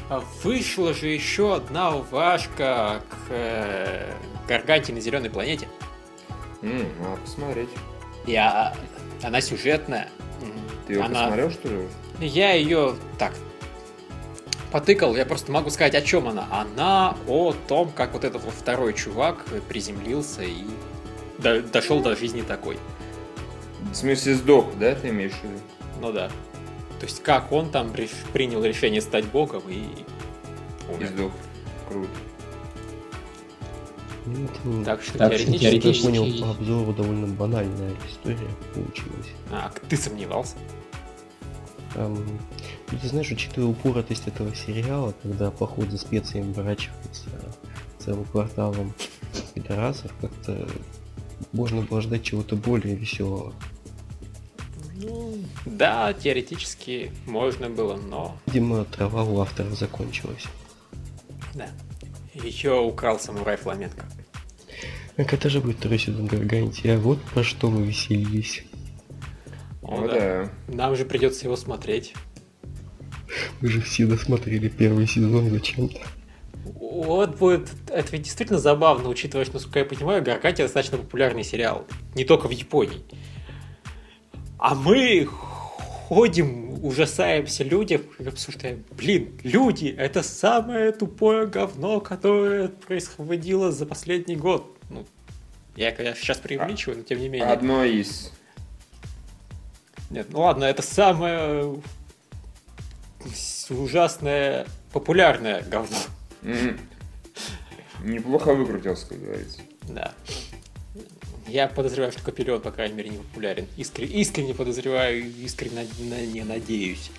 [0.09, 4.13] А Вышла же еще одна УВАшка к э,
[4.47, 5.67] Гарганте на зеленой планете.
[6.61, 7.69] М, надо посмотреть.
[8.25, 8.75] Я,
[9.23, 10.09] она сюжетная.
[10.87, 11.87] Ты его она- посмотрел, что ли?
[12.19, 13.33] Я ее так
[14.71, 16.47] потыкал, я просто могу сказать, о чем она.
[16.51, 20.63] Она о том, как вот этот вот второй чувак приземлился и
[21.37, 22.77] до- дошел до жизни такой.
[23.91, 25.59] В смысле сдох, да, ты имеешь в виду?
[26.01, 26.27] Ну да.
[26.99, 27.91] То есть как он там
[28.33, 30.05] принял решение стать богом и И
[30.93, 31.07] умер.
[31.07, 31.31] сдох.
[31.87, 32.09] Круто.
[34.65, 36.05] Ну, Так что Так что как я теоретически...
[36.05, 39.27] понял, по обзору довольно банальная история получилась.
[39.51, 40.55] А, ты сомневался?
[41.95, 47.25] Ну, ты знаешь, учитывая упоротость этого сериала, когда поход за специями оборачивается
[47.99, 48.93] целым кварталом
[49.53, 50.67] пидорасов, как-то
[51.53, 53.53] можно было ждать чего-то более веселого.
[54.95, 58.37] Ну, да, теоретически можно было, но...
[58.47, 60.45] Видимо, трава у авторов закончилась.
[61.53, 61.67] Да.
[62.33, 64.05] Еще украл самурай фламенко.
[65.17, 66.89] А когда же будет второй сезон Гаргантии?
[66.89, 68.63] А вот по что мы веселились.
[69.87, 70.13] О, Ну да.
[70.13, 70.49] да.
[70.67, 72.13] Нам же придется его смотреть.
[73.61, 75.99] Мы же все досмотрели первый сезон зачем-то.
[76.79, 77.69] Вот будет...
[77.89, 81.85] Это ведь действительно забавно, учитывая, что, насколько я понимаю, Гаркати достаточно популярный сериал.
[82.15, 83.01] Не только в Японии.
[84.57, 88.83] А мы ходим, ужасаемся людям и обсуждаем.
[88.91, 94.77] Блин, люди, это самое тупое говно, которое происходило за последний год.
[94.89, 95.05] Ну,
[95.75, 97.49] я, конечно, сейчас преувеличиваю, но тем не менее.
[97.49, 98.31] Одно из.
[100.09, 101.81] Нет, ну ладно, это самое
[103.69, 105.97] ужасное популярное говно.
[108.03, 109.59] Неплохо выкрутился, как говорится.
[109.89, 110.13] Да.
[111.47, 113.67] Я подозреваю, что Капеллион, по крайней мере, не популярен.
[113.77, 117.09] Искренне, искренне подозреваю, искренне на- не надеюсь.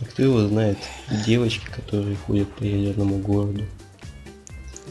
[0.00, 0.78] А кто его знает?
[1.26, 3.64] Девочки, которые ходят по ядерному городу.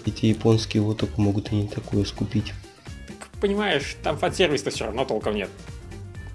[0.05, 2.53] Эти японские вот только могут и не такое скупить.
[3.07, 5.49] Так, понимаешь, там фан-сервиса все равно толком нет.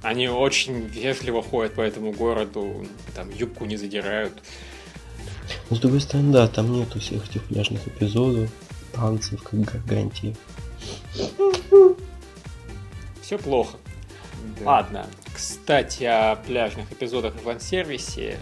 [0.06, 2.86] Они очень вежливо ходят по этому городу,
[3.16, 4.40] там юбку не задирают.
[5.68, 8.48] Но с другой стороны, да, там нету всех этих пляжных эпизодов,
[8.92, 10.36] танцев, как в Гаргантии.
[13.20, 13.78] Все плохо.
[14.60, 14.66] Да.
[14.66, 18.38] Ладно, кстати, о пляжных эпизодах и фан-сервисе.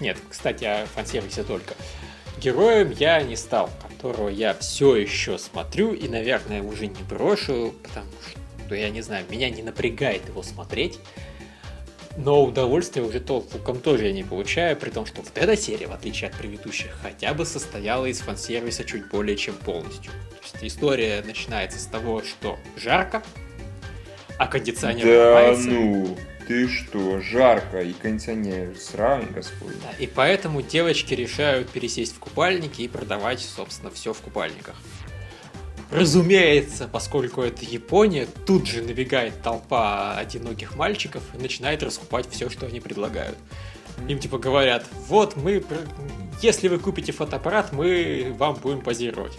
[0.00, 1.74] Нет, кстати, о фан-сервисе только.
[2.40, 8.06] Героем я не стал, которого я все еще смотрю и, наверное, уже не брошу, потому
[8.30, 8.40] что,
[8.74, 10.98] я не знаю, меня не напрягает его смотреть.
[12.18, 15.92] Но удовольствия уже толком тоже я не получаю, при том, что вот эта серия, в
[15.92, 20.10] отличие от предыдущих, хотя бы состояла из фан-сервиса чуть более чем полностью.
[20.12, 23.22] То есть история начинается с того, что жарко,
[24.38, 25.68] а кондиционер Да ломается.
[25.68, 26.16] ну,
[26.48, 29.74] ты что, жарко и кондиционер сравни, господи.
[29.82, 34.76] Да, и поэтому девочки решают пересесть в купальники и продавать, собственно, все в купальниках.
[35.90, 42.66] Разумеется, поскольку это Япония, тут же набегает толпа одиноких мальчиков и начинает раскупать все, что
[42.66, 43.36] они предлагают.
[44.08, 45.64] Им типа говорят, вот мы,
[46.42, 49.32] если вы купите фотоаппарат, мы вам будем позировать.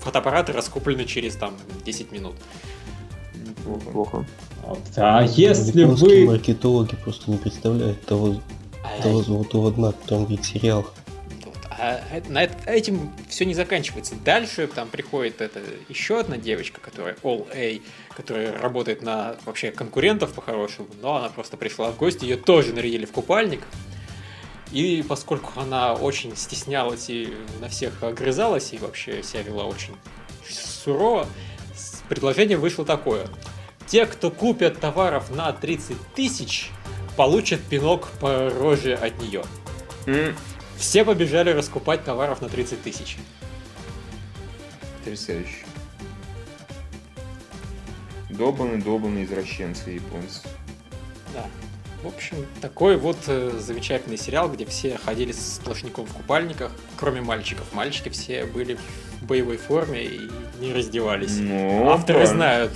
[0.00, 1.54] Фотоаппараты раскуплены через там
[1.84, 2.34] 10 минут.
[3.64, 4.26] Неплохо.
[4.62, 4.78] Вот.
[4.96, 6.32] А если Японские вы...
[6.32, 8.40] маркетологи просто не представляют того,
[8.82, 10.86] А того золотого дна, которым говорит сериал.
[11.78, 14.14] А это- на этим все не заканчивается.
[14.16, 17.80] Дальше там приходит это еще одна девочка, которая All A,
[18.16, 23.06] которая работает на вообще конкурентов по-хорошему, но она просто пришла в гости, ее тоже нарядили
[23.06, 23.62] в купальник.
[24.72, 29.94] И поскольку она очень стеснялась и на всех огрызалась, и вообще себя вела очень
[30.48, 31.26] сурово,
[32.08, 33.26] предложение вышло такое.
[33.86, 36.70] Те, кто купят товаров на 30 тысяч,
[37.16, 39.44] получат пинок по роже от нее.
[40.06, 40.34] М,
[40.76, 43.16] Все побежали раскупать товаров на 30 тысяч.
[44.98, 45.64] Потрясающе.
[48.30, 50.40] Долбанные-долбанные извращенцы японцы.
[51.32, 51.46] Да.
[52.02, 57.22] В общем, такой вот э, замечательный сериал, где все ходили с сплошняком в купальниках, кроме
[57.22, 57.72] мальчиков.
[57.72, 58.76] Мальчики все были
[59.20, 60.20] в боевой форме и
[60.60, 61.36] не раздевались.
[61.38, 62.26] Ну, Авторы правильно.
[62.36, 62.72] знают,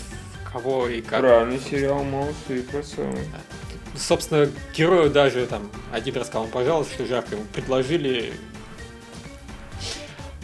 [0.50, 1.20] кого и как.
[1.20, 3.18] Правильный сериал, молодцы, красавцы.
[3.98, 8.32] Собственно, герою даже там один раз сказал, пожалуйста, что жарко ему предложили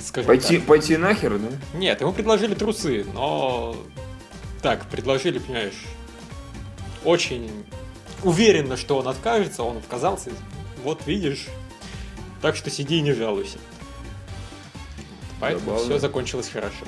[0.03, 0.67] скажем пойти, так.
[0.67, 1.49] Пойти нахер, да?
[1.73, 3.77] Нет, ему предложили трусы, но
[4.63, 5.85] так, предложили, понимаешь,
[7.05, 7.51] очень
[8.23, 10.31] уверенно, что он откажется, он отказался.
[10.83, 11.47] Вот видишь.
[12.41, 13.59] Так что сиди и не жалуйся.
[15.41, 15.85] Поэтому Забавно.
[15.85, 16.85] все закончилось хорошо.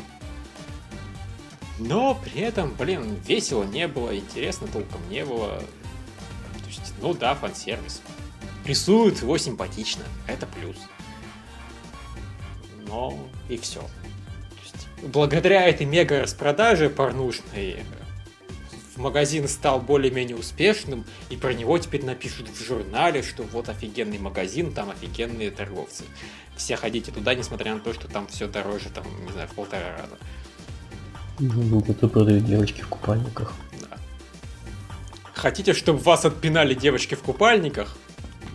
[1.78, 5.62] Но при этом, блин, весело не было, интересно толком не было.
[6.80, 8.02] Есть, ну да, фан-сервис.
[8.64, 10.76] Рисуют его симпатично, это плюс.
[12.86, 13.18] Но
[13.48, 13.82] и все.
[15.02, 17.84] благодаря этой мега распродаже порнушной
[18.96, 24.72] магазин стал более-менее успешным, и про него теперь напишут в журнале, что вот офигенный магазин,
[24.72, 26.04] там офигенные торговцы.
[26.56, 29.96] Все ходите туда, несмотря на то, что там все дороже, там, не знаю, в полтора
[29.98, 30.16] раза.
[31.38, 33.52] Ну, это продают девочки в купальниках.
[35.36, 37.98] Хотите, чтобы вас отпинали девочки в купальниках?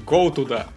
[0.03, 0.67] Go туда.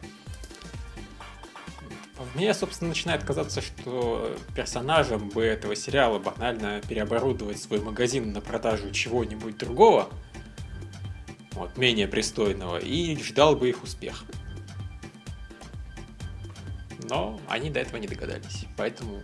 [2.34, 8.90] Мне, собственно, начинает казаться, что персонажам бы этого сериала банально переоборудовать свой магазин на продажу
[8.90, 10.10] чего-нибудь другого,
[11.52, 14.24] вот, менее пристойного, и ждал бы их успех.
[17.08, 19.22] Но они до этого не догадались, поэтому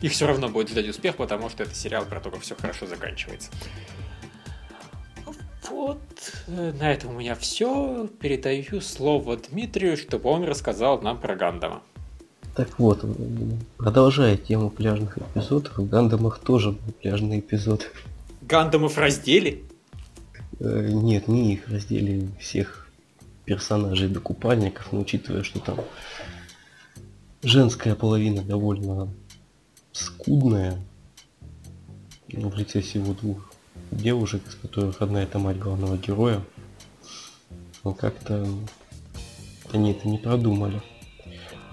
[0.00, 2.86] их все равно будет ждать успех, потому что это сериал про то, как все хорошо
[2.86, 3.50] заканчивается.
[5.70, 5.98] Вот,
[6.46, 8.08] э, на этом у меня все.
[8.20, 11.82] Передаю слово Дмитрию, чтобы он рассказал нам про Гандама.
[12.54, 13.04] Так вот,
[13.76, 17.90] продолжая тему пляжных эпизодов, в Гандамах тоже был пляжный эпизод.
[18.42, 19.64] Гандамов раздели?
[20.58, 22.88] Э, нет, не их раздели, всех
[23.44, 25.78] персонажей до купальников, но учитывая, что там
[27.42, 29.08] женская половина довольно
[29.92, 30.78] скудная,
[32.28, 33.45] ну, в лице всего двух
[33.90, 36.42] девушек, из которых одна это мать главного героя,
[37.84, 38.46] но как-то
[39.72, 40.82] они это не продумали.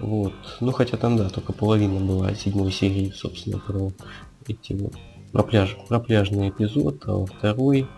[0.00, 0.34] Вот.
[0.60, 3.92] Ну хотя там да, только половина была седьмой серии, собственно, про
[4.46, 4.94] эти вот
[5.32, 7.88] про пляж, про пляжный эпизод, а второй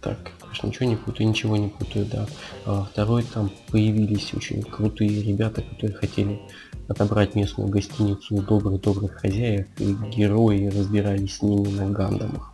[0.00, 2.26] так, конечно, ничего не путаю, ничего не путаю, да.
[2.66, 6.40] А второй там появились очень крутые ребята, которые хотели
[6.88, 12.52] отобрать местную гостиницу у добрых-добрых хозяев, и герои разбирались с ними на гандамах.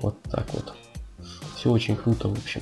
[0.00, 0.74] Вот так вот.
[1.56, 2.60] Все очень круто, в общем.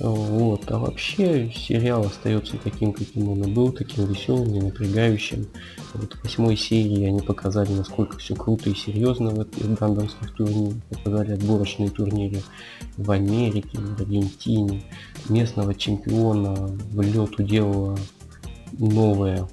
[0.00, 0.68] Вот.
[0.70, 5.46] А вообще сериал остается таким, каким он и был, таким веселым и напрягающим.
[5.94, 10.82] Вот в восьмой серии они показали, насколько все круто и серьезно в этих гандамских турнирах.
[10.88, 12.42] Показали отборочные турниры
[12.96, 14.82] в Америке, в Аргентине.
[15.28, 17.98] Местного чемпиона в лед уделала
[18.78, 19.46] новая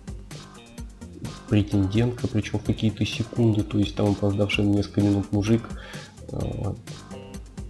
[1.49, 5.63] претендентка, причем в какие-то секунды, то есть там опоздавший несколько минут мужик
[6.31, 6.75] а,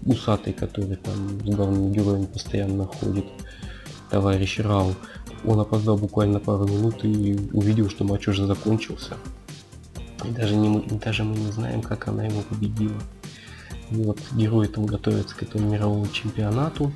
[0.05, 3.25] усатый, который там с главным героем постоянно ходит,
[4.09, 4.95] товарищ Рау,
[5.45, 9.15] он опоздал буквально пару минут и увидел, что матч уже закончился.
[10.23, 12.99] И даже, не, даже мы не знаем, как она его победила.
[13.91, 16.91] Вот, герои там готовятся к этому мировому чемпионату.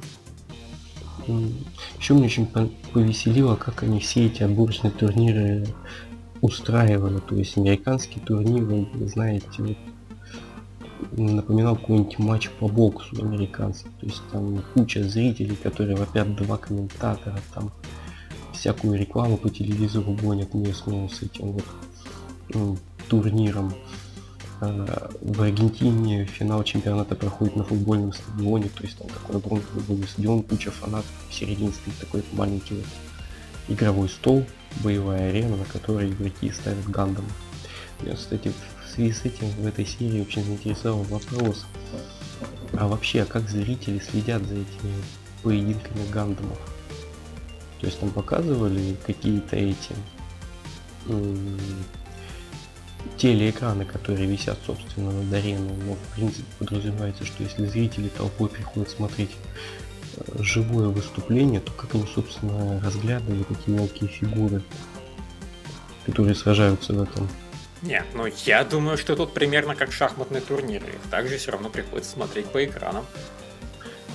[1.99, 2.47] Еще мне очень
[2.93, 5.67] повеселило, как они все эти отборочные турниры
[6.41, 7.19] устраивали.
[7.19, 9.77] То есть американские турниры, знаете, вот
[11.11, 13.89] напоминал какой-нибудь матч по боксу американский.
[13.99, 17.71] То есть там куча зрителей, которые вопят два комментатора, там
[18.53, 21.65] всякую рекламу по телевизору гонят местную с этим вот
[22.53, 22.77] ну,
[23.07, 23.73] турниром.
[24.61, 30.07] А, в Аргентине финал чемпионата проходит на футбольном стадионе, то есть там такой огромный футбольный
[30.07, 32.85] стадион, куча фанатов, в середине стоит такой маленький вот
[33.67, 34.45] игровой стол,
[34.77, 37.25] боевая арена, на которой игроки ставят гандам.
[38.03, 38.51] Я, кстати,
[38.85, 41.65] в связи с этим в этой серии очень заинтересовал вопрос.
[42.73, 44.93] А вообще, а как зрители следят за этими
[45.43, 46.57] поединками гандамов?
[47.79, 49.95] То есть там показывали какие-то эти
[53.17, 58.89] телеэкраны, которые висят, собственно, над ареной, но в принципе подразумевается, что если зрители толпой приходят
[58.89, 59.31] смотреть
[60.39, 64.61] живое выступление, то как они, собственно, разглядывают эти мелкие фигуры,
[66.05, 67.29] которые сражаются в этом
[67.81, 70.83] нет, ну я думаю, что тут примерно как шахматный турнир.
[70.83, 73.05] Их также все равно приходится смотреть по экранам.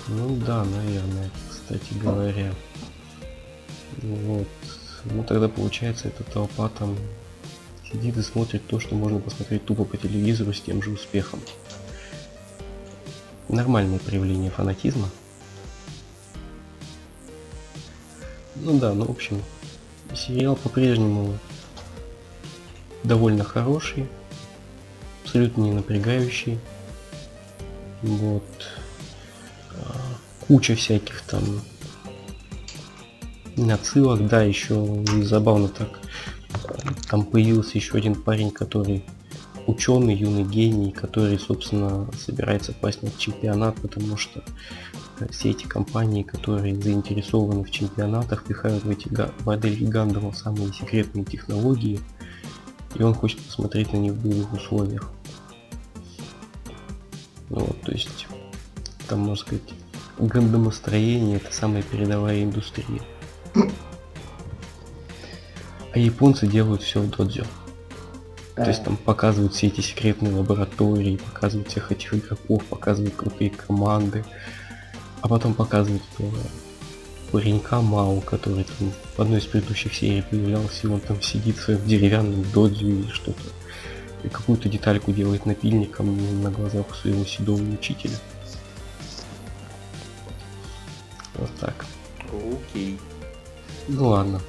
[0.09, 2.53] Ну да, наверное, кстати говоря.
[4.03, 4.47] Вот.
[5.05, 6.97] Ну тогда получается эта толпа там
[7.91, 11.41] сидит и смотрит то, что можно посмотреть тупо по телевизору с тем же успехом.
[13.49, 15.11] Нормальное проявление фанатизма.
[18.67, 19.41] Ну да, ну в общем,
[20.13, 21.39] сериал по-прежнему
[23.05, 24.09] довольно хороший,
[25.23, 26.59] абсолютно не напрягающий.
[28.03, 28.43] Вот.
[30.49, 31.45] куча всяких там
[33.71, 36.01] отсылок, да, еще забавно так.
[37.09, 39.05] Там появился еще один парень, который
[39.69, 44.43] ученый, юный гений, который, собственно, собирается попасть на чемпионат, потому что
[45.31, 49.09] все эти компании, которые заинтересованы в чемпионатах, пихают в эти
[49.45, 52.01] модели Гандама самые секретные технологии,
[52.95, 55.11] и он хочет посмотреть на них в боевых условиях.
[57.49, 58.27] Ну вот, то есть,
[59.09, 59.75] там, можно сказать,
[60.19, 63.03] гандомостроение это самая передовая индустрия.
[65.93, 67.45] А японцы делают все в додзё.
[68.55, 74.25] То есть там показывают все эти секретные лаборатории, показывают всех этих игроков, показывают крутые команды,
[75.27, 76.31] а потом показывают э,
[77.33, 81.63] паренька Мау, который там в одной из предыдущих серий появлялся, и он там сидит в
[81.65, 83.43] своем деревянном додзю или что-то.
[84.23, 88.15] И какую-то детальку делает напильником на глазах у своего седого учителя.
[91.35, 91.85] Вот так.
[92.31, 92.97] Окей.
[93.89, 94.41] Ну ладно.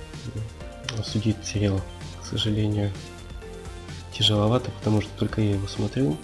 [1.04, 1.82] Судить сериал,
[2.22, 2.92] к сожалению,
[4.14, 6.18] тяжеловато, потому что только я его смотрю.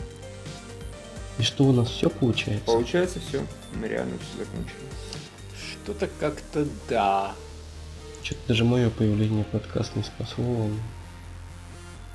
[1.39, 2.65] И что у нас все получается?
[2.67, 3.43] Получается все.
[3.79, 4.75] Мы реально все закончили.
[5.83, 7.35] Что-то как-то да.
[8.23, 10.43] Что-то даже мое появление в подкаст не спасло.
[10.43, 10.79] Он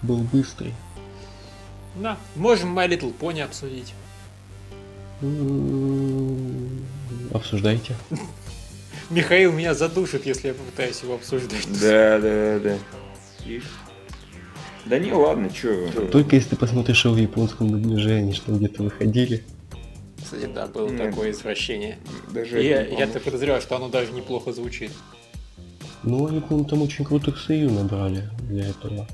[0.02, 0.74] был быстрый.
[1.96, 3.94] Да, можем My Little Pony обсудить.
[7.34, 7.96] Обсуждайте.
[9.11, 11.66] Михаил меня задушит, если я попытаюсь его обсуждать.
[11.80, 12.78] Да, да, да.
[14.86, 15.90] Да не, ладно, чё.
[16.11, 19.44] Только если ты посмотришь его в японском дубляже, они что где-то выходили.
[20.29, 21.11] Кстати, да, было Нет.
[21.11, 21.99] такое извращение.
[22.31, 23.24] Даже я, я-то поможет.
[23.24, 24.93] подозреваю, что оно даже неплохо звучит.
[26.03, 29.07] Ну, они, по-моему, там очень крутых сою набрали для этого.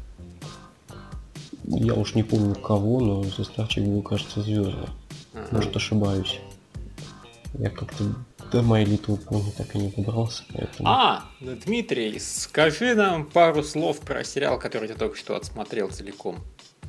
[1.62, 4.88] Я уж не помню кого, но составчик был, кажется, звездный.
[5.34, 5.46] Ага.
[5.52, 6.40] Может ошибаюсь.
[7.60, 8.02] Я как-то
[8.50, 10.88] до My Little Pony так и не добрался, поэтому...
[10.88, 16.40] А, Дмитрий, скажи нам пару слов про сериал, который я только что отсмотрел целиком.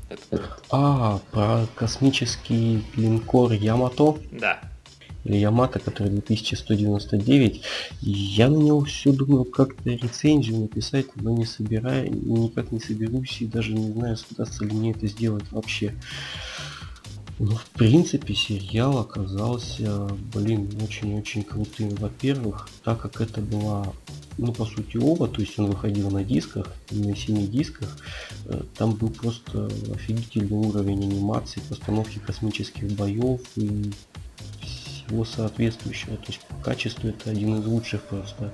[0.10, 4.60] Это- А, про космический линкор Ямато, Да.
[5.24, 7.62] или Ямато, который 2199.
[8.02, 13.48] Я на него все думал как-то рецензию написать, но не собираю, никак не соберусь и
[13.48, 15.94] даже не знаю, удастся ли мне это сделать вообще.
[17.38, 21.90] Ну, в принципе, сериал оказался, блин, очень-очень крутым.
[21.96, 23.92] Во-первых, так как это была,
[24.38, 27.98] ну, по сути, оба, то есть он выходил на дисках, на 7 дисках,
[28.46, 33.92] э, там был просто офигительный уровень анимации, постановки космических боев и
[34.62, 36.18] всего соответствующего.
[36.18, 38.54] То есть по качеству это один из лучших просто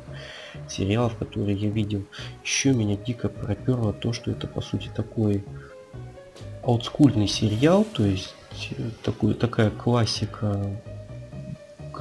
[0.69, 2.05] сериалов, которые я видел.
[2.43, 5.43] Еще меня дико проперло то, что это по сути такой
[6.63, 8.35] олдскульный сериал, то есть
[8.77, 10.79] э, такой, такая классика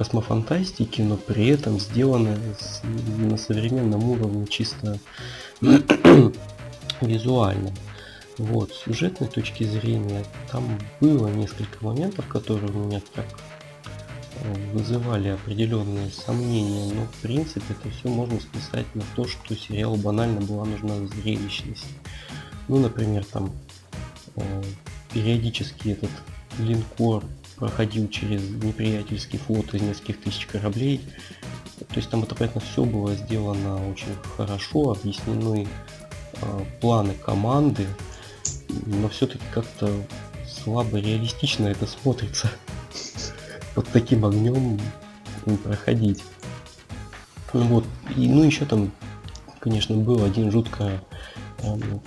[0.01, 2.81] космофантастики, но при этом сделанная с-
[3.19, 4.97] на современном уровне чисто
[7.01, 7.71] визуально.
[8.39, 13.27] Вот, с сюжетной точки зрения, там было несколько моментов, которые у меня так
[14.37, 19.97] э, вызывали определенные сомнения, но в принципе это все можно списать на то, что сериалу
[19.97, 21.85] банально была нужна зрелищность.
[22.67, 23.51] Ну, например, там
[24.35, 24.63] э,
[25.13, 26.09] периодически этот
[26.57, 27.23] линкор
[27.61, 30.99] проходил через неприятельский флот из нескольких тысяч кораблей.
[31.77, 35.67] То есть там это понятно все было сделано очень хорошо, объяснены
[36.33, 37.85] э, планы команды,
[38.87, 39.91] но все-таки как-то
[40.49, 42.49] слабо реалистично это смотрится.
[43.75, 44.81] Под таким огнем
[45.63, 46.23] проходить.
[47.53, 47.85] Ну вот,
[48.17, 48.91] и, ну еще там,
[49.59, 50.99] конечно, был один жутко
[51.61, 52.01] м,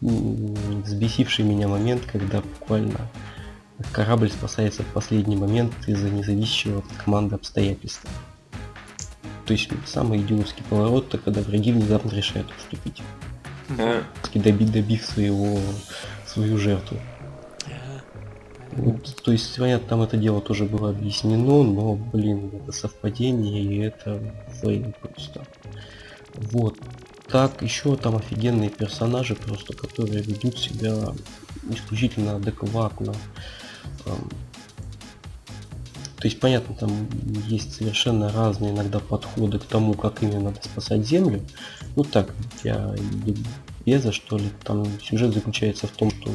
[0.00, 3.06] взбесивший меня момент, когда буквально
[3.92, 8.10] корабль спасается в последний момент из-за независящего от команды обстоятельства.
[9.46, 13.02] То есть самый идиотский поворот, то когда враги внезапно решают уступить,
[13.78, 14.02] А,
[14.34, 15.58] добить, добив своего,
[16.26, 16.98] свою жертву.
[18.72, 23.78] Вот, то есть, понятно, там это дело тоже было объяснено, но, блин, это совпадение, и
[23.78, 24.20] это
[24.60, 25.46] fail просто.
[26.34, 26.76] Вот.
[27.28, 31.14] Так, еще там офигенные персонажи просто, которые ведут себя
[31.70, 33.14] исключительно адекватно.
[34.04, 36.90] То есть, понятно, там
[37.48, 41.42] есть совершенно разные иногда подходы к тому, как именно надо спасать Землю.
[41.96, 42.94] Ну так, для
[43.84, 46.30] Беза, что ли, там сюжет заключается в том, что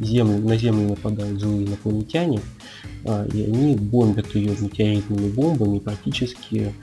[0.00, 2.40] землю, на Землю нападают злые инопланетяне,
[3.04, 6.74] а, и они бомбят ее метеоритными бомбами практически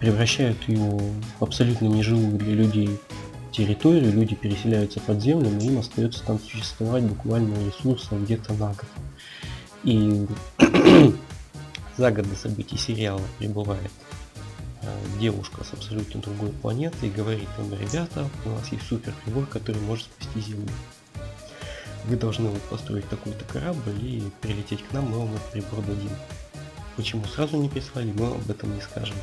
[0.00, 0.98] превращают ее
[1.38, 2.90] в абсолютно неживую для людей
[3.56, 8.86] территорию, люди переселяются под землю, но им остается там существовать буквально ресурсов где-то на год.
[9.82, 10.26] И
[11.96, 13.90] за год до событий сериала прибывает
[14.82, 14.86] э,
[15.18, 19.80] девушка с абсолютно другой планеты и говорит им, ребята, у нас есть супер прибор, который
[19.82, 20.68] может спасти Землю.
[22.04, 26.10] Вы должны вот построить такой-то корабль и прилететь к нам, мы вам этот прибор дадим.
[26.96, 29.16] Почему сразу не прислали, мы об этом не скажем.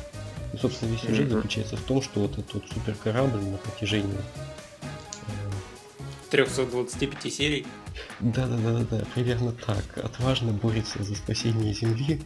[0.54, 1.36] И, собственно, весь сюжет Мгм.
[1.36, 5.50] заключается в том, что вот этот вот супер корабль на протяжении э,
[6.30, 7.66] 325 серий.
[8.20, 9.98] Да, да, да, да, да, примерно так.
[10.02, 12.20] Отважно борется за спасение Земли,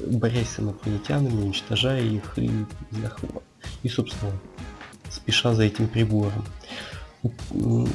[0.00, 2.50] борясь с инопланетянами, уничтожая их и,
[3.82, 4.32] и собственно,
[5.10, 6.44] спеша за этим прибором.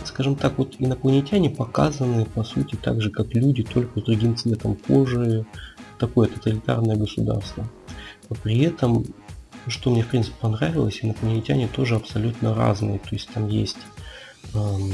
[0.05, 4.75] Скажем так, вот инопланетяне показаны, по сути, так же, как люди, только с другим цветом
[4.75, 5.45] кожи,
[5.99, 7.65] такое тоталитарное государство.
[8.29, 9.05] Но при этом,
[9.67, 12.99] что мне, в принципе, понравилось, инопланетяне тоже абсолютно разные.
[12.99, 13.77] То есть там есть
[14.53, 14.93] эм,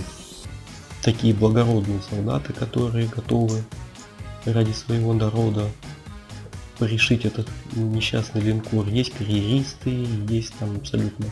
[1.02, 3.64] такие благородные солдаты, которые готовы
[4.46, 5.70] ради своего народа
[6.78, 8.88] порешить этот несчастный линкор.
[8.88, 11.26] Есть карьеристы, есть там абсолютно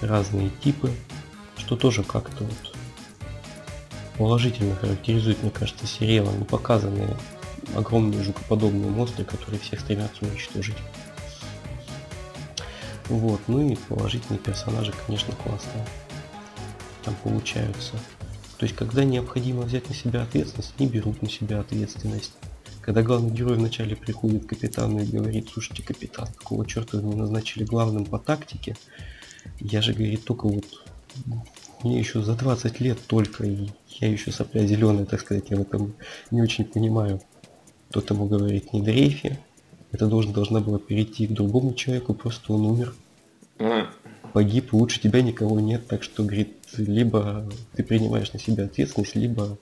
[0.00, 0.90] разные типы,
[1.56, 2.74] что тоже как-то вот
[4.18, 6.30] положительно характеризует, мне кажется, сериал.
[6.32, 7.16] Не показаны
[7.74, 10.76] огромные жукоподобные монстры, которые всех стремятся уничтожить.
[13.12, 15.84] Вот, ну и положительные персонажи, конечно, классные.
[17.04, 17.92] Там получаются.
[18.56, 22.32] То есть, когда необходимо взять на себя ответственность, они берут на себя ответственность.
[22.80, 27.16] Когда главный герой вначале приходит к капитану и говорит, слушайте, капитан, какого черта вы меня
[27.16, 28.78] назначили главным по тактике?
[29.60, 30.64] Я же, говорит, только вот
[31.82, 33.68] мне еще за 20 лет только, и
[34.00, 35.92] я еще сопля зеленая, так сказать, я в этом
[36.30, 37.20] не очень понимаю.
[37.90, 39.38] Тот ему говорит, не дрейфе,
[39.90, 42.94] это должен, должна была перейти к другому человеку, просто он умер
[44.32, 49.58] погиб, лучше тебя никого нет, так что, говорит, либо ты принимаешь на себя ответственность, либо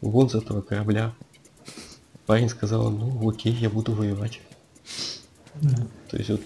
[0.00, 1.14] вон с этого корабля.
[2.26, 4.40] Парень сказал, ну окей, я буду воевать.
[6.10, 6.42] То есть вот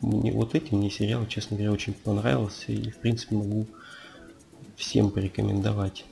[0.00, 3.66] мне, вот этим мне сериал, честно говоря, очень понравился и в принципе могу
[4.76, 6.04] всем порекомендовать.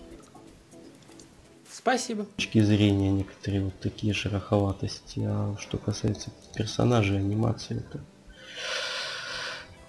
[1.71, 2.23] Спасибо.
[2.23, 8.01] С точки зрения некоторые вот такие шероховатости, а что касается персонажей, анимации, это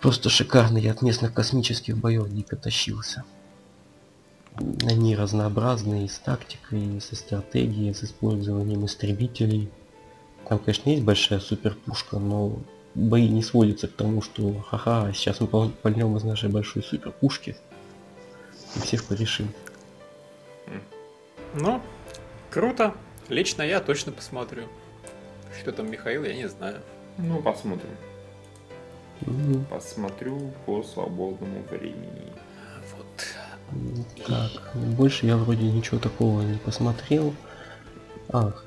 [0.04, 0.78] просто шикарно.
[0.78, 3.24] Я от местных космических боев дико тащился.
[4.86, 9.72] Они разнообразные и с тактикой, и со стратегией, и с использованием истребителей.
[10.48, 12.60] Там, конечно, есть большая суперпушка, но
[12.96, 17.56] бои не сводятся к тому, что ха-ха, сейчас мы пальнем из нашей большой суперпушки
[18.76, 19.48] и всех порешим.
[21.54, 21.82] Ну,
[22.52, 22.94] круто.
[23.30, 24.64] Лично я точно посмотрю.
[25.62, 26.82] Что там Михаил, я не знаю.
[27.18, 27.90] ну, посмотрим.
[29.22, 29.66] Мгм.
[29.66, 32.34] Посмотрю по свободному времени.
[32.96, 34.28] Вот.
[34.28, 37.34] Так, больше я вроде ничего такого не посмотрел.
[38.32, 38.66] Ах.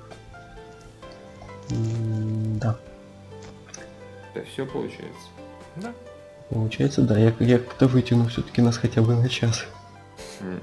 [1.71, 2.79] М, Да,
[4.35, 5.29] Это все получается.
[5.77, 5.93] Да.
[6.51, 7.19] получается, да.
[7.19, 9.65] Я, я как-то вытяну все-таки нас хотя бы на час.
[10.41, 10.61] М,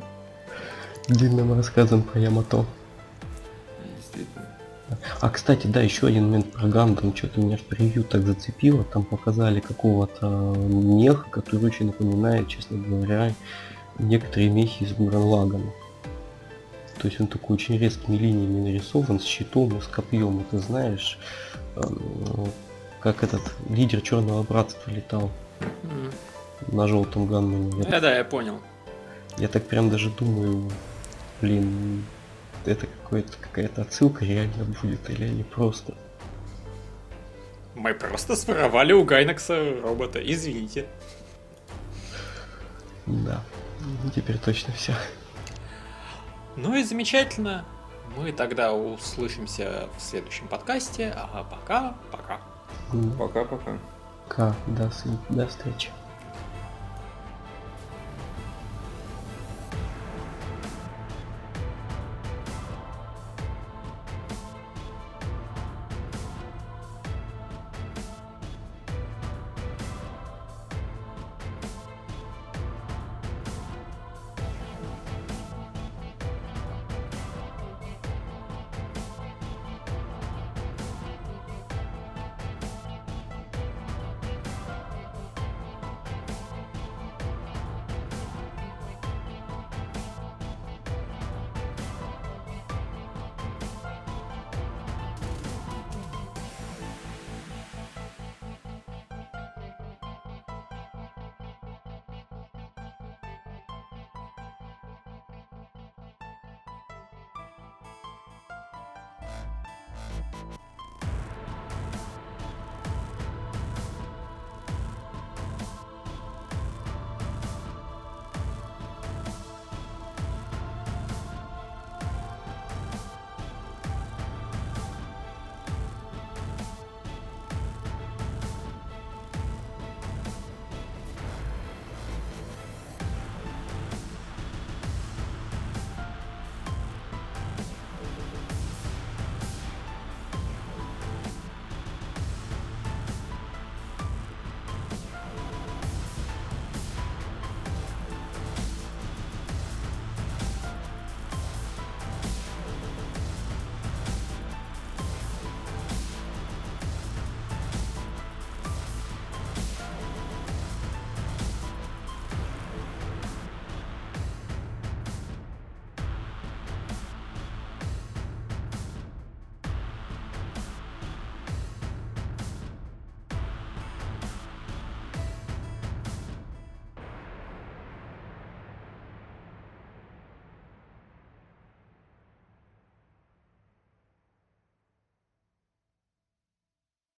[1.08, 2.66] Длинным рассказом про Ямато.
[3.98, 4.43] Действительно.
[5.22, 7.16] А, кстати, да, еще один момент про Гандам.
[7.16, 8.84] Что-то меня в превью так зацепило.
[8.84, 13.34] Там показали какого-то меха, который очень напоминает, честно говоря,
[14.00, 15.72] некоторые мехи из Гурен Лагана.
[17.00, 20.40] То есть он такой очень резкими линиями нарисован, с щитом и с копьем.
[20.40, 21.20] И ты знаешь,
[21.76, 22.02] эм,
[23.02, 25.30] как этот лидер Черного Братства летал
[25.84, 26.12] М.
[26.76, 27.72] на желтом ганмане.
[27.84, 28.60] Я, Да, да, я понял.
[29.38, 30.70] я так прям даже думаю,
[31.42, 32.06] блин,
[32.68, 35.96] это какой-то какая-то отсылка реально будет, или они просто.
[37.76, 40.86] Мы просто своровали у Гайнакса робота, извините.
[43.06, 43.44] Да.
[43.80, 44.94] Ну, Теперь точно все.
[46.56, 47.66] Ну и замечательно.
[48.16, 51.14] Мы тогда услышимся в следующем подкасте.
[51.16, 52.42] А пока, пока.
[53.18, 53.78] Пока-пока.
[54.28, 54.56] К.
[54.68, 54.92] До,
[55.30, 55.90] до встречи.